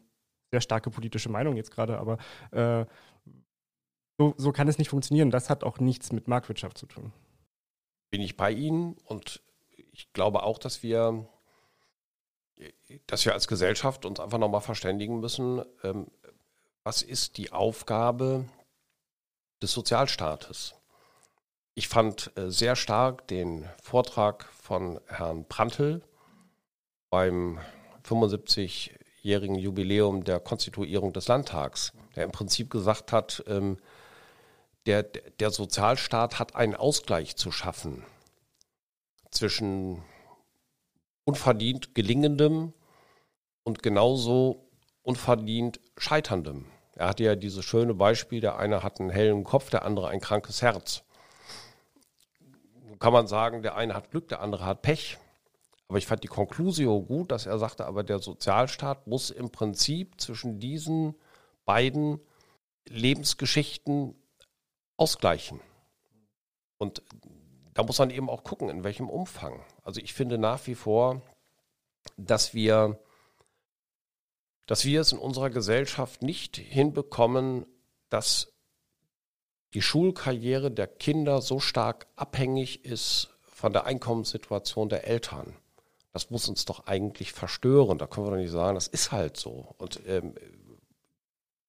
sehr 0.51 0.61
starke 0.61 0.89
politische 0.89 1.29
Meinung 1.29 1.55
jetzt 1.55 1.71
gerade, 1.71 1.99
aber 1.99 2.17
äh, 2.51 2.85
so, 4.17 4.33
so 4.37 4.51
kann 4.51 4.67
es 4.67 4.79
nicht 4.79 4.89
funktionieren. 4.89 5.29
Das 5.29 5.51
hat 5.51 5.63
auch 5.63 5.79
nichts 5.79 6.11
mit 6.11 6.27
Marktwirtschaft 6.27 6.77
zu 6.77 6.87
tun. 6.87 7.11
Bin 8.09 8.21
ich 8.21 8.35
bei 8.35 8.51
Ihnen 8.51 8.95
und 9.05 9.41
ich 9.91 10.11
glaube 10.13 10.43
auch, 10.43 10.57
dass 10.57 10.81
wir 10.81 11.27
dass 13.07 13.25
wir 13.25 13.33
als 13.33 13.47
Gesellschaft 13.47 14.05
uns 14.05 14.19
einfach 14.19 14.37
nochmal 14.37 14.61
verständigen 14.61 15.19
müssen, 15.19 15.63
ähm, 15.83 16.07
was 16.83 17.01
ist 17.01 17.37
die 17.37 17.51
Aufgabe 17.51 18.45
des 19.61 19.71
Sozialstaates? 19.71 20.75
Ich 21.75 21.87
fand 21.87 22.31
äh, 22.37 22.51
sehr 22.51 22.75
stark 22.75 23.27
den 23.27 23.67
Vortrag 23.81 24.45
von 24.53 24.99
Herrn 25.07 25.45
Prantl 25.47 26.01
beim 27.09 27.59
75-jährigen 28.05 29.55
Jubiläum 29.55 30.23
der 30.23 30.39
Konstituierung 30.39 31.13
des 31.13 31.27
Landtags, 31.27 31.93
der 32.15 32.25
im 32.25 32.31
Prinzip 32.31 32.69
gesagt 32.69 33.11
hat, 33.11 33.43
ähm, 33.47 33.77
der, 34.85 35.03
der 35.03 35.49
Sozialstaat 35.49 36.39
hat 36.39 36.55
einen 36.55 36.75
Ausgleich 36.75 37.37
zu 37.37 37.51
schaffen 37.51 38.05
zwischen 39.31 40.03
unverdient 41.25 41.95
gelingendem 41.95 42.73
und 43.63 43.83
genauso 43.83 44.69
unverdient 45.01 45.79
scheiterndem. 45.97 46.65
Er 46.95 47.07
hatte 47.07 47.23
ja 47.23 47.35
dieses 47.35 47.65
schöne 47.65 47.93
Beispiel, 47.93 48.39
der 48.39 48.57
eine 48.57 48.83
hat 48.83 48.99
einen 48.99 49.09
hellen 49.09 49.43
Kopf, 49.43 49.69
der 49.69 49.83
andere 49.83 50.09
ein 50.09 50.19
krankes 50.19 50.61
Herz. 50.61 51.03
Nun 52.85 52.99
kann 52.99 53.13
man 53.13 53.27
sagen, 53.27 53.63
der 53.63 53.75
eine 53.75 53.95
hat 53.95 54.11
Glück, 54.11 54.27
der 54.27 54.41
andere 54.41 54.65
hat 54.65 54.81
Pech. 54.81 55.17
Aber 55.87 55.97
ich 55.97 56.07
fand 56.07 56.23
die 56.23 56.27
Konklusio 56.27 57.01
gut, 57.01 57.31
dass 57.31 57.45
er 57.45 57.59
sagte, 57.59 57.85
aber 57.85 58.03
der 58.03 58.19
Sozialstaat 58.19 59.07
muss 59.07 59.29
im 59.29 59.51
Prinzip 59.51 60.19
zwischen 60.21 60.59
diesen 60.59 61.15
beiden 61.65 62.19
Lebensgeschichten 62.87 64.15
ausgleichen. 64.97 65.59
Und 66.77 67.01
da 67.73 67.83
muss 67.83 67.99
man 67.99 68.09
eben 68.09 68.29
auch 68.29 68.43
gucken, 68.43 68.69
in 68.69 68.83
welchem 68.83 69.09
Umfang. 69.09 69.63
Also 69.83 69.99
ich 70.01 70.13
finde 70.13 70.37
nach 70.37 70.65
wie 70.67 70.75
vor, 70.75 71.21
dass 72.17 72.53
wir, 72.53 72.99
dass 74.65 74.85
wir 74.85 75.01
es 75.01 75.11
in 75.11 75.19
unserer 75.19 75.49
Gesellschaft 75.49 76.21
nicht 76.21 76.57
hinbekommen, 76.57 77.65
dass 78.09 78.53
die 79.73 79.81
Schulkarriere 79.81 80.71
der 80.71 80.87
Kinder 80.87 81.41
so 81.41 81.59
stark 81.59 82.07
abhängig 82.15 82.85
ist 82.85 83.29
von 83.41 83.73
der 83.73 83.85
Einkommenssituation 83.85 84.89
der 84.89 85.07
Eltern. 85.07 85.55
Das 86.11 86.29
muss 86.29 86.47
uns 86.47 86.65
doch 86.65 86.85
eigentlich 86.85 87.33
verstören. 87.33 87.97
Da 87.97 88.05
können 88.05 88.27
wir 88.27 88.31
doch 88.31 88.37
nicht 88.37 88.51
sagen, 88.51 88.75
das 88.75 88.87
ist 88.87 89.11
halt 89.11 89.35
so. 89.35 89.73
Und 89.77 89.99
ähm, 90.05 90.35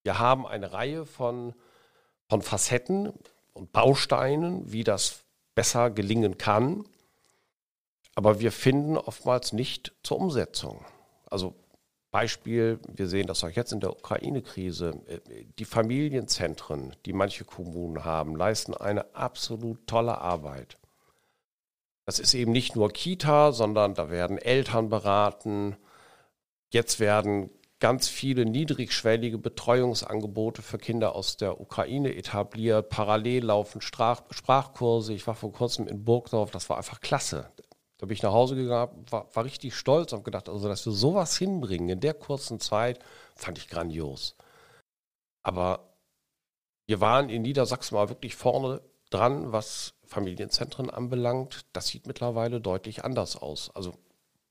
wir 0.02 0.18
haben 0.18 0.46
eine 0.46 0.72
Reihe 0.72 1.06
von, 1.06 1.54
von 2.28 2.42
Facetten 2.42 3.12
und 3.54 3.72
Bausteinen, 3.72 4.70
wie 4.70 4.84
das 4.84 5.24
besser 5.54 5.90
gelingen 5.90 6.36
kann. 6.36 6.84
Aber 8.14 8.40
wir 8.40 8.52
finden 8.52 8.96
oftmals 8.96 9.52
nicht 9.52 9.92
zur 10.02 10.20
Umsetzung. 10.20 10.84
Also 11.26 11.54
Beispiel, 12.14 12.78
wir 12.86 13.08
sehen 13.08 13.26
das 13.26 13.42
auch 13.42 13.50
jetzt 13.50 13.72
in 13.72 13.80
der 13.80 13.90
Ukraine-Krise, 13.90 15.00
äh, 15.08 15.46
die 15.58 15.64
Familienzentren, 15.64 16.94
die 17.06 17.12
manche 17.12 17.44
Kommunen 17.44 18.04
haben, 18.04 18.36
leisten 18.36 18.72
eine 18.72 19.16
absolut 19.16 19.86
tolle 19.88 20.18
Arbeit. 20.18 20.76
Das 22.06 22.20
ist 22.20 22.34
eben 22.34 22.52
nicht 22.52 22.76
nur 22.76 22.92
Kita, 22.92 23.50
sondern 23.50 23.94
da 23.94 24.10
werden 24.10 24.38
Eltern 24.38 24.90
beraten. 24.90 25.76
Jetzt 26.72 27.00
werden 27.00 27.50
ganz 27.80 28.08
viele 28.08 28.46
niedrigschwellige 28.46 29.38
Betreuungsangebote 29.38 30.62
für 30.62 30.78
Kinder 30.78 31.14
aus 31.14 31.36
der 31.36 31.60
Ukraine 31.60 32.14
etabliert. 32.14 32.90
Parallel 32.90 33.46
laufen 33.46 33.80
Sprach 33.80 34.22
Sprachkurse. 34.30 35.12
Ich 35.14 35.26
war 35.26 35.34
vor 35.34 35.52
kurzem 35.52 35.88
in 35.88 36.04
Burgdorf, 36.04 36.50
das 36.50 36.70
war 36.70 36.76
einfach 36.76 37.00
klasse. 37.00 37.50
Da 38.04 38.06
bin 38.06 38.16
ich 38.16 38.22
nach 38.22 38.34
Hause 38.34 38.54
gegangen, 38.54 39.06
war, 39.08 39.34
war 39.34 39.44
richtig 39.44 39.74
stolz 39.74 40.12
und 40.12 40.26
gedacht, 40.26 40.50
also 40.50 40.68
dass 40.68 40.84
wir 40.84 40.92
sowas 40.92 41.38
hinbringen 41.38 41.88
in 41.88 42.00
der 42.00 42.12
kurzen 42.12 42.60
Zeit, 42.60 42.98
fand 43.34 43.56
ich 43.56 43.66
grandios. 43.66 44.36
Aber 45.42 45.88
wir 46.86 47.00
waren 47.00 47.30
in 47.30 47.40
Niedersachsen 47.40 47.94
mal 47.94 48.10
wirklich 48.10 48.36
vorne 48.36 48.82
dran, 49.08 49.52
was 49.52 49.94
Familienzentren 50.04 50.90
anbelangt. 50.90 51.64
Das 51.72 51.86
sieht 51.86 52.06
mittlerweile 52.06 52.60
deutlich 52.60 53.06
anders 53.06 53.36
aus. 53.36 53.74
Also 53.74 53.94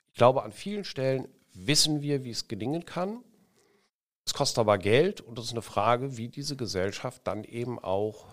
ich 0.08 0.18
glaube, 0.18 0.42
an 0.42 0.52
vielen 0.52 0.84
Stellen 0.84 1.28
wissen 1.54 2.02
wir, 2.02 2.24
wie 2.24 2.32
es 2.32 2.48
gelingen 2.48 2.86
kann. 2.86 3.24
Es 4.26 4.34
kostet 4.34 4.58
aber 4.58 4.80
Geld 4.80 5.22
und 5.22 5.38
es 5.38 5.46
ist 5.46 5.52
eine 5.52 5.62
Frage, 5.62 6.18
wie 6.18 6.28
diese 6.28 6.56
Gesellschaft 6.56 7.22
dann 7.26 7.44
eben 7.44 7.78
auch 7.78 8.26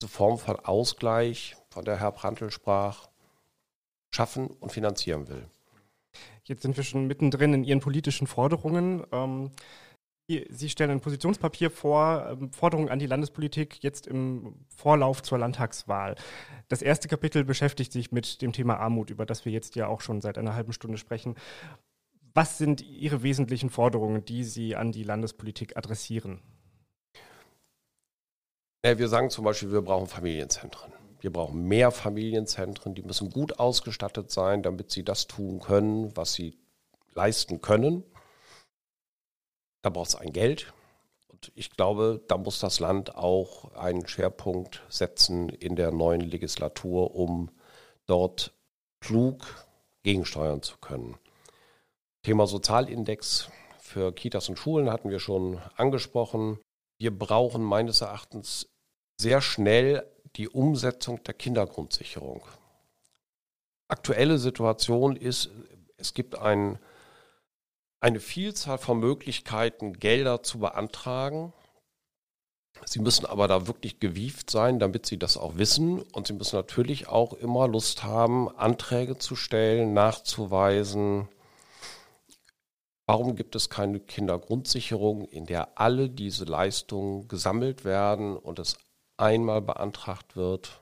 diese 0.00 0.10
Form 0.10 0.40
von 0.40 0.58
Ausgleich, 0.58 1.56
von 1.70 1.84
der 1.84 2.00
Herr 2.00 2.10
Prantl 2.10 2.50
sprach, 2.50 3.06
schaffen 4.16 4.48
und 4.48 4.72
finanzieren 4.72 5.28
will. 5.28 5.46
Jetzt 6.44 6.62
sind 6.62 6.76
wir 6.76 6.84
schon 6.84 7.06
mittendrin 7.06 7.54
in 7.54 7.64
Ihren 7.64 7.80
politischen 7.80 8.26
Forderungen. 8.26 9.04
Ähm, 9.12 9.50
Sie 10.28 10.68
stellen 10.68 10.90
ein 10.90 11.00
Positionspapier 11.00 11.70
vor, 11.70 12.26
ähm, 12.30 12.50
Forderungen 12.50 12.88
an 12.88 12.98
die 12.98 13.06
Landespolitik 13.06 13.84
jetzt 13.84 14.08
im 14.08 14.56
Vorlauf 14.74 15.22
zur 15.22 15.38
Landtagswahl. 15.38 16.16
Das 16.66 16.82
erste 16.82 17.06
Kapitel 17.06 17.44
beschäftigt 17.44 17.92
sich 17.92 18.10
mit 18.10 18.42
dem 18.42 18.52
Thema 18.52 18.78
Armut, 18.78 19.10
über 19.10 19.24
das 19.24 19.44
wir 19.44 19.52
jetzt 19.52 19.76
ja 19.76 19.86
auch 19.86 20.00
schon 20.00 20.20
seit 20.20 20.36
einer 20.36 20.54
halben 20.54 20.72
Stunde 20.72 20.98
sprechen. 20.98 21.36
Was 22.34 22.58
sind 22.58 22.82
Ihre 22.82 23.22
wesentlichen 23.22 23.70
Forderungen, 23.70 24.24
die 24.24 24.42
Sie 24.42 24.74
an 24.74 24.90
die 24.90 25.04
Landespolitik 25.04 25.76
adressieren? 25.76 26.40
Wir 28.82 29.08
sagen 29.08 29.30
zum 29.30 29.44
Beispiel, 29.44 29.72
wir 29.72 29.82
brauchen 29.82 30.06
Familienzentren. 30.06 30.95
Wir 31.20 31.32
brauchen 31.32 31.64
mehr 31.64 31.90
Familienzentren, 31.90 32.94
die 32.94 33.02
müssen 33.02 33.30
gut 33.30 33.58
ausgestattet 33.58 34.30
sein, 34.30 34.62
damit 34.62 34.90
sie 34.90 35.04
das 35.04 35.26
tun 35.26 35.60
können, 35.60 36.16
was 36.16 36.34
sie 36.34 36.58
leisten 37.14 37.60
können. 37.60 38.04
Da 39.82 39.90
braucht 39.90 40.10
es 40.10 40.14
ein 40.14 40.32
Geld. 40.32 40.72
Und 41.28 41.52
ich 41.54 41.70
glaube, 41.70 42.22
da 42.28 42.36
muss 42.36 42.60
das 42.60 42.80
Land 42.80 43.14
auch 43.14 43.72
einen 43.74 44.06
Schwerpunkt 44.06 44.82
setzen 44.88 45.48
in 45.48 45.76
der 45.76 45.90
neuen 45.90 46.20
Legislatur, 46.20 47.14
um 47.14 47.50
dort 48.06 48.52
klug 49.00 49.66
gegensteuern 50.02 50.62
zu 50.62 50.78
können. 50.78 51.16
Thema 52.22 52.46
Sozialindex 52.46 53.50
für 53.78 54.12
Kitas 54.12 54.48
und 54.48 54.58
Schulen 54.58 54.90
hatten 54.90 55.10
wir 55.10 55.20
schon 55.20 55.60
angesprochen. 55.76 56.58
Wir 56.98 57.16
brauchen 57.16 57.62
meines 57.62 58.00
Erachtens 58.00 58.68
sehr 59.20 59.40
schnell 59.40 60.04
die 60.36 60.48
Umsetzung 60.48 61.22
der 61.24 61.34
Kindergrundsicherung. 61.34 62.42
Aktuelle 63.88 64.38
Situation 64.38 65.16
ist, 65.16 65.50
es 65.96 66.14
gibt 66.14 66.36
ein 66.36 66.78
eine 68.00 68.20
Vielzahl 68.20 68.78
von 68.78 69.00
Möglichkeiten, 69.00 69.94
Gelder 69.94 70.42
zu 70.42 70.58
beantragen. 70.58 71.52
Sie 72.84 73.00
müssen 73.00 73.24
aber 73.24 73.48
da 73.48 73.66
wirklich 73.66 74.00
gewieft 74.00 74.50
sein, 74.50 74.78
damit 74.78 75.06
Sie 75.06 75.18
das 75.18 75.36
auch 75.36 75.56
wissen. 75.56 76.02
Und 76.02 76.26
Sie 76.26 76.34
müssen 76.34 76.56
natürlich 76.56 77.08
auch 77.08 77.32
immer 77.32 77.66
Lust 77.66 78.04
haben, 78.04 78.48
Anträge 78.56 79.18
zu 79.18 79.34
stellen, 79.34 79.94
nachzuweisen, 79.94 81.28
warum 83.06 83.34
gibt 83.34 83.56
es 83.56 83.70
keine 83.70 83.98
Kindergrundsicherung, 83.98 85.24
in 85.24 85.46
der 85.46 85.80
alle 85.80 86.10
diese 86.10 86.44
Leistungen 86.44 87.28
gesammelt 87.28 87.84
werden 87.84 88.36
und 88.36 88.58
es 88.58 88.76
einmal 89.16 89.62
beantragt 89.62 90.36
wird 90.36 90.80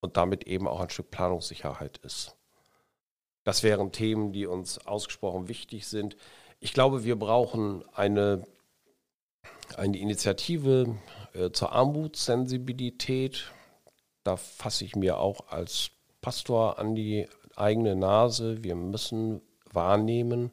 und 0.00 0.16
damit 0.16 0.44
eben 0.44 0.68
auch 0.68 0.80
ein 0.80 0.90
Stück 0.90 1.10
Planungssicherheit 1.10 1.98
ist. 1.98 2.36
Das 3.44 3.62
wären 3.62 3.92
Themen, 3.92 4.32
die 4.32 4.46
uns 4.46 4.86
ausgesprochen 4.86 5.48
wichtig 5.48 5.86
sind. 5.86 6.16
Ich 6.60 6.72
glaube, 6.72 7.04
wir 7.04 7.16
brauchen 7.16 7.84
eine, 7.94 8.46
eine 9.76 9.98
Initiative 9.98 10.96
äh, 11.32 11.50
zur 11.50 11.72
Armutssensibilität. 11.72 13.52
Da 14.24 14.36
fasse 14.36 14.84
ich 14.84 14.96
mir 14.96 15.18
auch 15.18 15.48
als 15.48 15.90
Pastor 16.20 16.78
an 16.78 16.94
die 16.94 17.28
eigene 17.56 17.96
Nase. 17.96 18.62
Wir 18.62 18.74
müssen 18.74 19.40
wahrnehmen, 19.72 20.50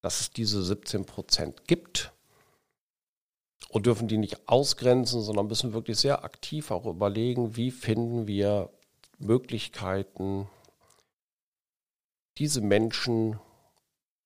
dass 0.00 0.20
es 0.20 0.30
diese 0.30 0.62
17 0.62 1.04
Prozent 1.04 1.66
gibt 1.66 2.12
und 3.76 3.84
dürfen 3.84 4.08
die 4.08 4.16
nicht 4.16 4.48
ausgrenzen, 4.48 5.20
sondern 5.20 5.48
müssen 5.48 5.74
wirklich 5.74 5.98
sehr 5.98 6.24
aktiv 6.24 6.70
auch 6.70 6.86
überlegen, 6.86 7.56
wie 7.56 7.70
finden 7.70 8.26
wir 8.26 8.70
Möglichkeiten, 9.18 10.48
diese 12.38 12.62
Menschen 12.62 13.38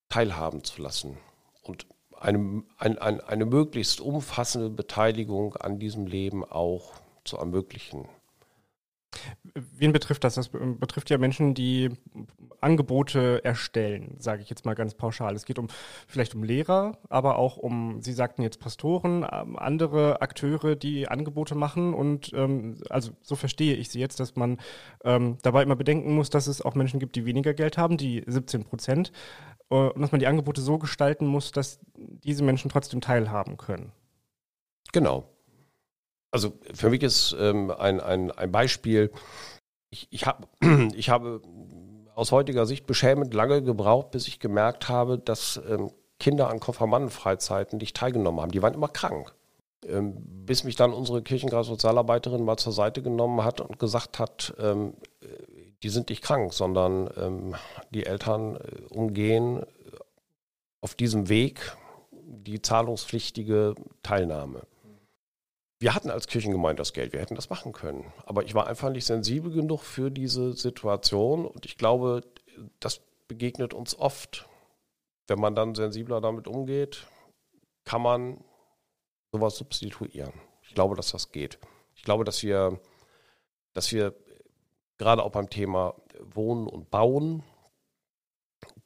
teilhaben 0.07 0.63
zu 0.63 0.81
lassen 0.81 1.17
und 1.63 1.85
eine, 2.17 2.63
ein, 2.77 2.97
ein, 2.97 3.19
eine 3.19 3.45
möglichst 3.45 3.99
umfassende 3.99 4.69
Beteiligung 4.69 5.57
an 5.57 5.79
diesem 5.79 6.07
Leben 6.07 6.45
auch 6.45 6.93
zu 7.25 7.35
ermöglichen. 7.35 8.07
Wen 9.53 9.91
betrifft 9.91 10.23
das? 10.23 10.35
Das 10.35 10.49
betrifft 10.49 11.09
ja 11.09 11.17
Menschen, 11.17 11.53
die 11.53 11.89
Angebote 12.61 13.43
erstellen, 13.43 14.15
sage 14.19 14.41
ich 14.41 14.49
jetzt 14.49 14.65
mal 14.65 14.75
ganz 14.75 14.93
pauschal. 14.93 15.35
Es 15.35 15.45
geht 15.45 15.59
um 15.59 15.67
vielleicht 16.07 16.35
um 16.35 16.43
Lehrer, 16.43 16.97
aber 17.09 17.37
auch 17.37 17.57
um, 17.57 18.01
Sie 18.01 18.13
sagten 18.13 18.43
jetzt 18.43 18.59
Pastoren, 18.59 19.25
ähm, 19.29 19.57
andere 19.57 20.21
Akteure, 20.21 20.75
die 20.75 21.07
Angebote 21.07 21.55
machen. 21.55 21.93
Und 21.93 22.31
ähm, 22.33 22.77
also 22.89 23.11
so 23.21 23.35
verstehe 23.35 23.75
ich 23.75 23.89
Sie 23.89 23.99
jetzt, 23.99 24.19
dass 24.19 24.35
man 24.35 24.59
ähm, 25.03 25.37
dabei 25.41 25.63
immer 25.63 25.75
bedenken 25.75 26.15
muss, 26.15 26.29
dass 26.29 26.47
es 26.47 26.61
auch 26.61 26.75
Menschen 26.75 26.99
gibt, 26.99 27.15
die 27.15 27.25
weniger 27.25 27.53
Geld 27.53 27.77
haben, 27.77 27.97
die 27.97 28.23
17 28.25 28.63
Prozent, 28.63 29.11
äh, 29.69 29.75
und 29.75 30.01
dass 30.01 30.11
man 30.11 30.19
die 30.19 30.27
Angebote 30.27 30.61
so 30.61 30.77
gestalten 30.77 31.25
muss, 31.25 31.51
dass 31.51 31.79
diese 31.95 32.43
Menschen 32.43 32.69
trotzdem 32.69 33.01
teilhaben 33.01 33.57
können. 33.57 33.91
Genau. 34.93 35.27
Also 36.31 36.53
für 36.73 36.89
mich 36.89 37.03
ist 37.03 37.35
ähm, 37.37 37.71
ein, 37.71 37.99
ein, 37.99 38.31
ein 38.31 38.51
Beispiel, 38.51 39.11
ich, 39.89 40.07
ich, 40.11 40.25
hab, 40.25 40.47
ich 40.95 41.09
habe 41.09 41.41
aus 42.15 42.31
heutiger 42.31 42.65
Sicht 42.65 42.87
beschämend 42.87 43.33
lange 43.33 43.61
gebraucht, 43.61 44.11
bis 44.11 44.27
ich 44.27 44.39
gemerkt 44.39 44.89
habe, 44.89 45.17
dass 45.17 45.61
ähm, 45.69 45.91
Kinder 46.19 46.49
an 46.49 46.59
Konfirmandenfreizeiten 46.59 47.79
nicht 47.79 47.95
teilgenommen 47.95 48.41
haben. 48.41 48.51
Die 48.51 48.61
waren 48.61 48.73
immer 48.73 48.87
krank. 48.87 49.33
Ähm, 49.85 50.13
bis 50.45 50.63
mich 50.63 50.75
dann 50.75 50.93
unsere 50.93 51.21
Kirchenkreissozialarbeiterin 51.21 52.43
mal 52.43 52.57
zur 52.57 52.73
Seite 52.73 53.01
genommen 53.01 53.43
hat 53.43 53.61
und 53.61 53.79
gesagt 53.79 54.19
hat, 54.19 54.53
ähm, 54.59 54.93
die 55.83 55.89
sind 55.89 56.09
nicht 56.09 56.21
krank, 56.21 56.53
sondern 56.53 57.09
ähm, 57.17 57.55
die 57.89 58.05
Eltern 58.05 58.55
äh, 58.55 58.59
umgehen 58.93 59.65
auf 60.81 60.95
diesem 60.95 61.29
Weg 61.29 61.75
die 62.11 62.61
zahlungspflichtige 62.61 63.75
Teilnahme. 64.03 64.61
Wir 65.81 65.95
hatten 65.95 66.11
als 66.11 66.27
Kirchengemeinde 66.27 66.79
das 66.79 66.93
Geld, 66.93 67.11
wir 67.11 67.19
hätten 67.19 67.33
das 67.33 67.49
machen 67.49 67.73
können. 67.73 68.13
Aber 68.27 68.43
ich 68.43 68.53
war 68.53 68.67
einfach 68.67 68.91
nicht 68.91 69.03
sensibel 69.07 69.51
genug 69.51 69.81
für 69.81 70.11
diese 70.11 70.53
Situation 70.53 71.43
und 71.43 71.65
ich 71.65 71.75
glaube, 71.75 72.21
das 72.79 73.01
begegnet 73.27 73.73
uns 73.73 73.97
oft. 73.97 74.47
Wenn 75.25 75.39
man 75.39 75.55
dann 75.55 75.73
sensibler 75.73 76.21
damit 76.21 76.47
umgeht, 76.47 77.07
kann 77.83 78.03
man 78.03 78.43
sowas 79.31 79.55
substituieren. 79.55 80.33
Ich 80.61 80.75
glaube, 80.75 80.95
dass 80.95 81.09
das 81.09 81.31
geht. 81.31 81.57
Ich 81.95 82.03
glaube, 82.03 82.25
dass 82.25 82.43
wir, 82.43 82.79
dass 83.73 83.91
wir 83.91 84.13
gerade 84.99 85.23
auch 85.23 85.31
beim 85.31 85.49
Thema 85.49 85.95
Wohnen 86.19 86.67
und 86.67 86.91
Bauen 86.91 87.41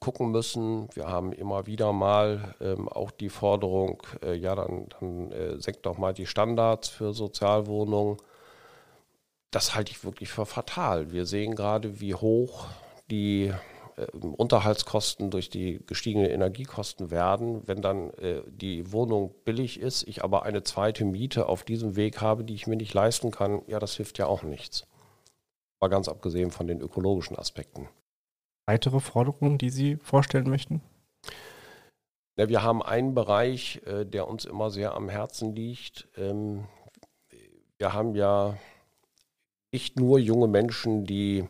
gucken 0.06 0.30
müssen. 0.30 0.88
Wir 0.94 1.08
haben 1.08 1.34
immer 1.34 1.66
wieder 1.66 1.92
mal 1.92 2.54
ähm, 2.62 2.88
auch 2.88 3.10
die 3.10 3.30
Forderung, 3.30 4.04
äh, 4.22 4.36
ja, 4.36 4.54
dann, 4.54 4.88
dann 5.00 5.32
äh, 5.32 5.60
senkt 5.60 5.84
doch 5.88 5.98
mal 5.98 6.14
die 6.14 6.28
Standards 6.28 6.90
für 6.90 7.12
Sozialwohnungen. 7.12 8.18
Das 9.50 9.74
halte 9.74 9.92
ich 9.92 10.04
wirklich 10.04 10.30
für 10.30 10.46
fatal. 10.46 11.12
Wir 11.12 11.26
sehen 11.26 11.56
gerade, 11.56 12.02
wie 12.02 12.14
hoch 12.14 12.68
die 13.10 13.52
äh, 13.96 14.06
Unterhaltskosten 14.16 15.32
durch 15.32 15.50
die 15.50 15.84
gestiegenen 15.88 16.30
Energiekosten 16.30 17.10
werden. 17.10 17.68
Wenn 17.68 17.82
dann 17.82 18.12
äh, 18.12 18.44
die 18.46 18.92
Wohnung 18.92 19.34
billig 19.44 19.80
ist, 19.80 20.08
ich 20.08 20.24
aber 20.24 20.44
eine 20.44 20.62
zweite 20.62 21.04
Miete 21.04 21.50
auf 21.50 21.64
diesem 21.64 21.96
Weg 21.96 22.22
habe, 22.22 22.44
die 22.44 22.54
ich 22.54 22.68
mir 22.68 22.76
nicht 22.76 22.94
leisten 22.94 23.32
kann, 23.32 23.64
ja, 23.66 23.80
das 23.80 23.96
hilft 23.96 24.20
ja 24.20 24.28
auch 24.28 24.44
nichts. 24.44 24.86
Mal 25.82 25.88
ganz 25.88 26.08
abgesehen 26.08 26.52
von 26.52 26.68
den 26.68 26.80
ökologischen 26.80 27.36
Aspekten 27.40 27.90
weitere 28.66 29.00
Forderungen, 29.00 29.58
die 29.58 29.70
Sie 29.70 29.98
vorstellen 29.98 30.50
möchten? 30.50 30.82
Ja, 32.38 32.50
wir 32.50 32.64
haben 32.64 32.84
einen 32.84 33.14
Bereich, 33.14 33.82
äh, 33.86 34.06
der 34.06 34.28
uns 34.28 34.46
immer 34.46 34.70
sehr 34.70 34.94
am 34.94 35.08
Herzen 35.08 35.56
liegt. 35.56 36.08
Ähm, 36.18 36.66
wir 37.78 37.94
haben 37.94 38.16
ja 38.16 38.58
nicht 39.72 40.00
nur 40.00 40.20
junge 40.20 40.48
Menschen, 40.48 41.06
die 41.06 41.48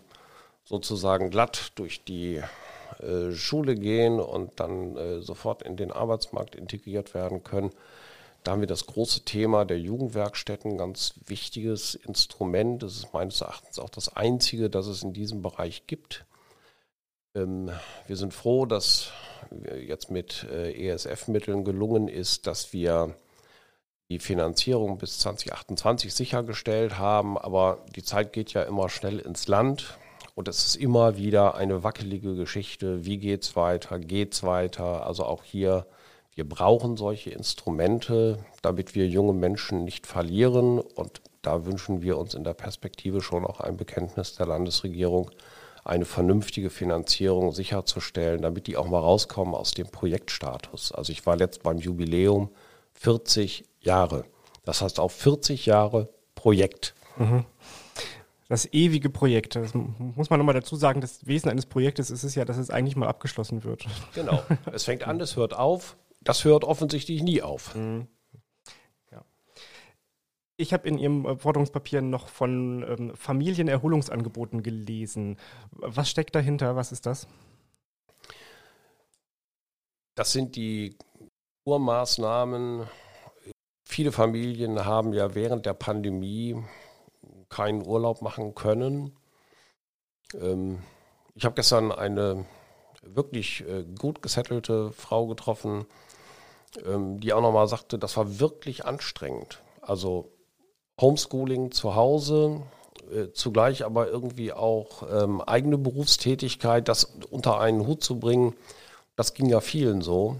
sozusagen 0.64 1.30
glatt 1.30 1.72
durch 1.76 2.04
die 2.04 2.42
äh, 3.00 3.32
Schule 3.32 3.76
gehen 3.76 4.20
und 4.20 4.60
dann 4.60 4.96
äh, 4.96 5.22
sofort 5.22 5.62
in 5.64 5.78
den 5.78 5.92
Arbeitsmarkt 5.92 6.56
integriert 6.56 7.14
werden 7.14 7.44
können. 7.44 7.72
Da 8.44 8.52
haben 8.52 8.62
wir 8.62 8.68
das 8.68 8.86
große 8.86 9.22
Thema 9.26 9.66
der 9.66 9.80
Jugendwerkstätten, 9.80 10.78
ganz 10.78 11.16
wichtiges 11.26 11.96
Instrument. 11.96 12.84
Das 12.84 12.96
ist 12.96 13.14
meines 13.14 13.42
Erachtens 13.42 13.80
auch 13.80 13.90
das 13.90 14.16
einzige, 14.16 14.70
das 14.70 14.86
es 14.86 15.02
in 15.02 15.14
diesem 15.14 15.42
Bereich 15.42 15.88
gibt. 15.88 16.26
Ähm, 17.36 17.70
wir 18.08 18.16
sind 18.16 18.34
froh, 18.34 18.66
dass 18.66 19.12
jetzt 19.86 20.10
mit 20.10 20.46
äh, 20.52 20.90
ESF-Mitteln 20.90 21.64
gelungen 21.64 22.08
ist, 22.08 22.48
dass 22.48 22.74
wir 22.74 23.16
die 24.10 24.20
Finanzierung 24.20 24.98
bis 24.98 25.20
2028 25.20 26.14
sichergestellt 26.14 26.98
haben. 26.98 27.38
Aber 27.38 27.86
die 27.96 28.04
Zeit 28.04 28.34
geht 28.34 28.54
ja 28.54 28.64
immer 28.64 28.90
schnell 28.90 29.20
ins 29.20 29.48
Land. 29.48 29.98
Und 30.36 30.48
es 30.48 30.66
ist 30.66 30.76
immer 30.76 31.18
wieder 31.18 31.56
eine 31.56 31.84
wackelige 31.84 32.36
Geschichte. 32.36 33.06
Wie 33.06 33.18
geht 33.18 33.44
es 33.44 33.56
weiter? 33.56 34.00
Geht 34.00 34.34
es 34.34 34.44
weiter? 34.44 35.06
Also 35.06 35.24
auch 35.26 35.44
hier, 35.44 35.88
wir 36.34 36.48
brauchen 36.48 36.98
solche 36.98 37.32
Instrumente, 37.32 38.40
damit 38.62 38.96
wir 38.96 39.08
junge 39.08 39.34
Menschen 39.34 39.86
nicht 39.86 40.06
verlieren. 40.06 40.80
Und 40.80 41.22
da 41.42 41.66
wünschen 41.66 42.02
wir 42.02 42.18
uns 42.18 42.34
in 42.34 42.44
der 42.44 42.54
Perspektive 42.54 43.22
schon 43.22 43.46
auch 43.46 43.62
ein 43.62 43.78
Bekenntnis 43.78 44.36
der 44.36 44.48
Landesregierung, 44.48 45.32
eine 45.86 46.06
vernünftige 46.06 46.70
Finanzierung 46.70 47.54
sicherzustellen, 47.54 48.42
damit 48.42 48.68
die 48.68 48.76
auch 48.76 48.88
mal 48.88 49.00
rauskommen 49.00 49.56
aus 49.56 49.72
dem 49.72 49.88
Projektstatus. 49.88 50.92
Also 50.92 51.12
ich 51.12 51.26
war 51.26 51.38
letzt 51.38 51.64
beim 51.64 51.78
Jubiläum 51.78 52.50
40 52.94 53.64
Jahre. 53.80 54.26
Das 54.66 54.82
heißt 54.82 55.00
auch 55.00 55.12
40 55.12 55.66
Jahre 55.66 56.10
Projekt. 56.34 56.96
Mhm 57.18 57.46
das 58.48 58.72
ewige 58.74 59.10
Projekt. 59.10 59.56
Das 59.56 59.74
muss 59.74 60.30
man 60.30 60.40
nochmal 60.40 60.54
dazu 60.54 60.76
sagen, 60.76 61.02
das 61.02 61.26
Wesen 61.26 61.50
eines 61.50 61.66
Projektes 61.66 62.12
ist 62.12 62.24
es 62.24 62.36
ja, 62.36 62.46
dass 62.46 62.58
es 62.58 62.70
eigentlich 62.70 62.96
mal 62.96 63.08
abgeschlossen 63.08 63.64
wird. 63.64 63.86
Genau. 64.14 64.44
Es 64.72 64.84
fängt 64.84 65.08
an, 65.08 65.20
es 65.20 65.36
hört 65.36 65.56
auf. 65.56 65.98
Das 66.22 66.44
hört 66.44 66.64
offensichtlich 66.64 67.24
nie 67.24 67.42
auf. 67.42 67.76
Mhm. 67.76 68.08
Ich 70.58 70.72
habe 70.74 70.88
in 70.88 70.98
Ihrem 70.98 71.26
äh, 71.26 71.38
Forderungspapier 71.38 72.02
noch 72.02 72.28
von 72.28 72.86
ähm, 72.88 73.16
Familienerholungsangeboten 73.16 74.64
gelesen. 74.64 75.38
Was 75.72 76.10
steckt 76.10 76.36
dahinter? 76.36 76.76
Was 76.76 76.92
ist 76.92 77.06
das? 77.06 77.28
Das 80.16 80.32
sind 80.32 80.56
die 80.56 80.98
Urmaßnahmen. 81.66 82.88
Viele 83.88 84.12
Familien 84.12 84.86
haben 84.86 85.14
ja 85.14 85.36
während 85.36 85.66
der 85.66 85.74
Pandemie 85.74 86.64
keinen 87.50 87.86
Urlaub 87.86 88.22
machen 88.22 88.56
können. 88.56 89.18
Ähm, 90.34 90.82
ich 91.36 91.44
habe 91.44 91.56
gestern 91.56 91.92
eine 91.92 92.46
wirklich 93.04 93.68
äh, 93.68 93.84
gut 93.84 94.22
gesettelte 94.22 94.92
Frau 94.94 95.28
getroffen, 95.28 95.86
ähm, 96.86 97.20
die 97.20 97.34
auch 97.34 97.42
nochmal 97.42 97.68
sagte, 97.68 98.00
das 98.00 98.16
war 98.16 98.40
wirklich 98.40 98.86
anstrengend. 98.86 99.62
Also 99.82 100.32
Homeschooling 101.00 101.72
zu 101.72 101.96
Hause, 101.96 102.62
äh, 103.12 103.32
zugleich 103.34 103.86
aber 103.86 104.08
irgendwie 104.08 104.54
auch 104.54 105.04
ähm, 105.12 105.42
eigene 105.42 105.78
Berufstätigkeit, 105.78 106.88
das 106.88 107.16
unter 107.30 107.60
einen 107.60 107.86
Hut 107.86 108.04
zu 108.04 108.20
bringen, 108.20 108.56
das 109.16 109.34
ging 109.34 109.48
ja 109.48 109.62
vielen 109.62 110.02
so. 110.02 110.38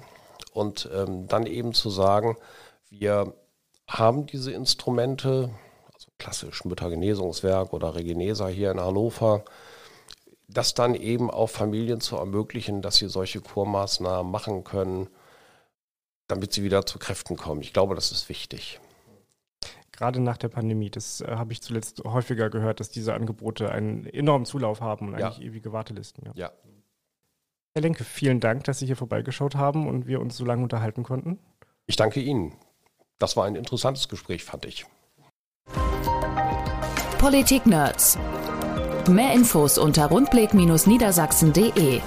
Und 0.54 0.90
ähm, 0.94 1.28
dann 1.28 1.46
eben 1.46 1.74
zu 1.74 1.90
sagen, 1.90 2.38
wir 2.90 3.34
haben 3.88 4.26
diese 4.26 4.52
Instrumente, 4.52 5.50
klassisch 6.18 6.64
Müttergenesungswerk 6.64 7.74
oder 7.74 7.96
Regenesa 7.96 8.48
hier 8.48 8.72
in 8.72 8.80
Hannover, 8.80 9.44
das 10.48 10.74
dann 10.74 10.96
eben 10.96 11.30
auch 11.30 11.50
Familien 11.50 12.00
zu 12.00 12.16
ermöglichen, 12.16 12.82
dass 12.82 12.98
sie 12.98 13.10
solche 13.10 13.42
Kurmaßnahmen 13.42 14.32
machen 14.32 14.64
können, 14.64 15.10
damit 16.28 16.54
sie 16.54 16.64
wieder 16.64 16.86
zu 16.86 17.00
Kräften 17.00 17.36
kommen. 17.36 17.62
Ich 17.62 17.74
glaube, 17.74 17.96
das 17.96 18.12
ist 18.12 18.30
wichtig. 18.30 18.80
Gerade 19.96 20.20
nach 20.20 20.38
der 20.38 20.50
Pandemie, 20.50 20.90
das 20.90 21.22
äh, 21.22 21.28
habe 21.28 21.54
ich 21.54 21.62
zuletzt 21.62 22.04
häufiger 22.04 22.50
gehört, 22.50 22.80
dass 22.80 22.90
diese 22.90 23.14
Angebote 23.14 23.72
einen 23.72 24.06
enormen 24.06 24.46
Zulauf 24.46 24.82
haben 24.82 25.08
und 25.08 25.16
eigentlich 25.16 25.40
ja. 25.40 25.46
ewige 25.46 25.72
Wartelisten. 25.72 26.26
Ja. 26.26 26.32
ja. 26.36 26.52
Herr 27.74 27.82
Lenke, 27.82 28.04
vielen 28.04 28.40
Dank, 28.40 28.66
dass 28.66 28.80
Sie 28.80 28.86
hier 28.86 28.96
vorbeigeschaut 28.96 29.56
haben 29.56 29.88
und 29.88 30.08
wir 30.08 30.20
uns 30.22 30.38
so 30.38 30.46
lange 30.46 30.64
unterhalten 30.64 31.04
konnten. 31.04 31.40
Ich 31.88 31.96
danke 31.96 32.22
Ihnen. 32.22 32.54
Das 33.20 33.38
war 33.38 33.46
ein 33.46 33.56
interessantes 33.56 34.10
Gespräch, 34.10 34.44
fand 34.44 34.66
ich. 34.66 34.86
Politik-Nerds. 37.18 38.18
Mehr 39.10 39.34
Infos 39.34 39.78
unter 39.78 40.08
rundblick-niedersachsen.de 40.08 42.02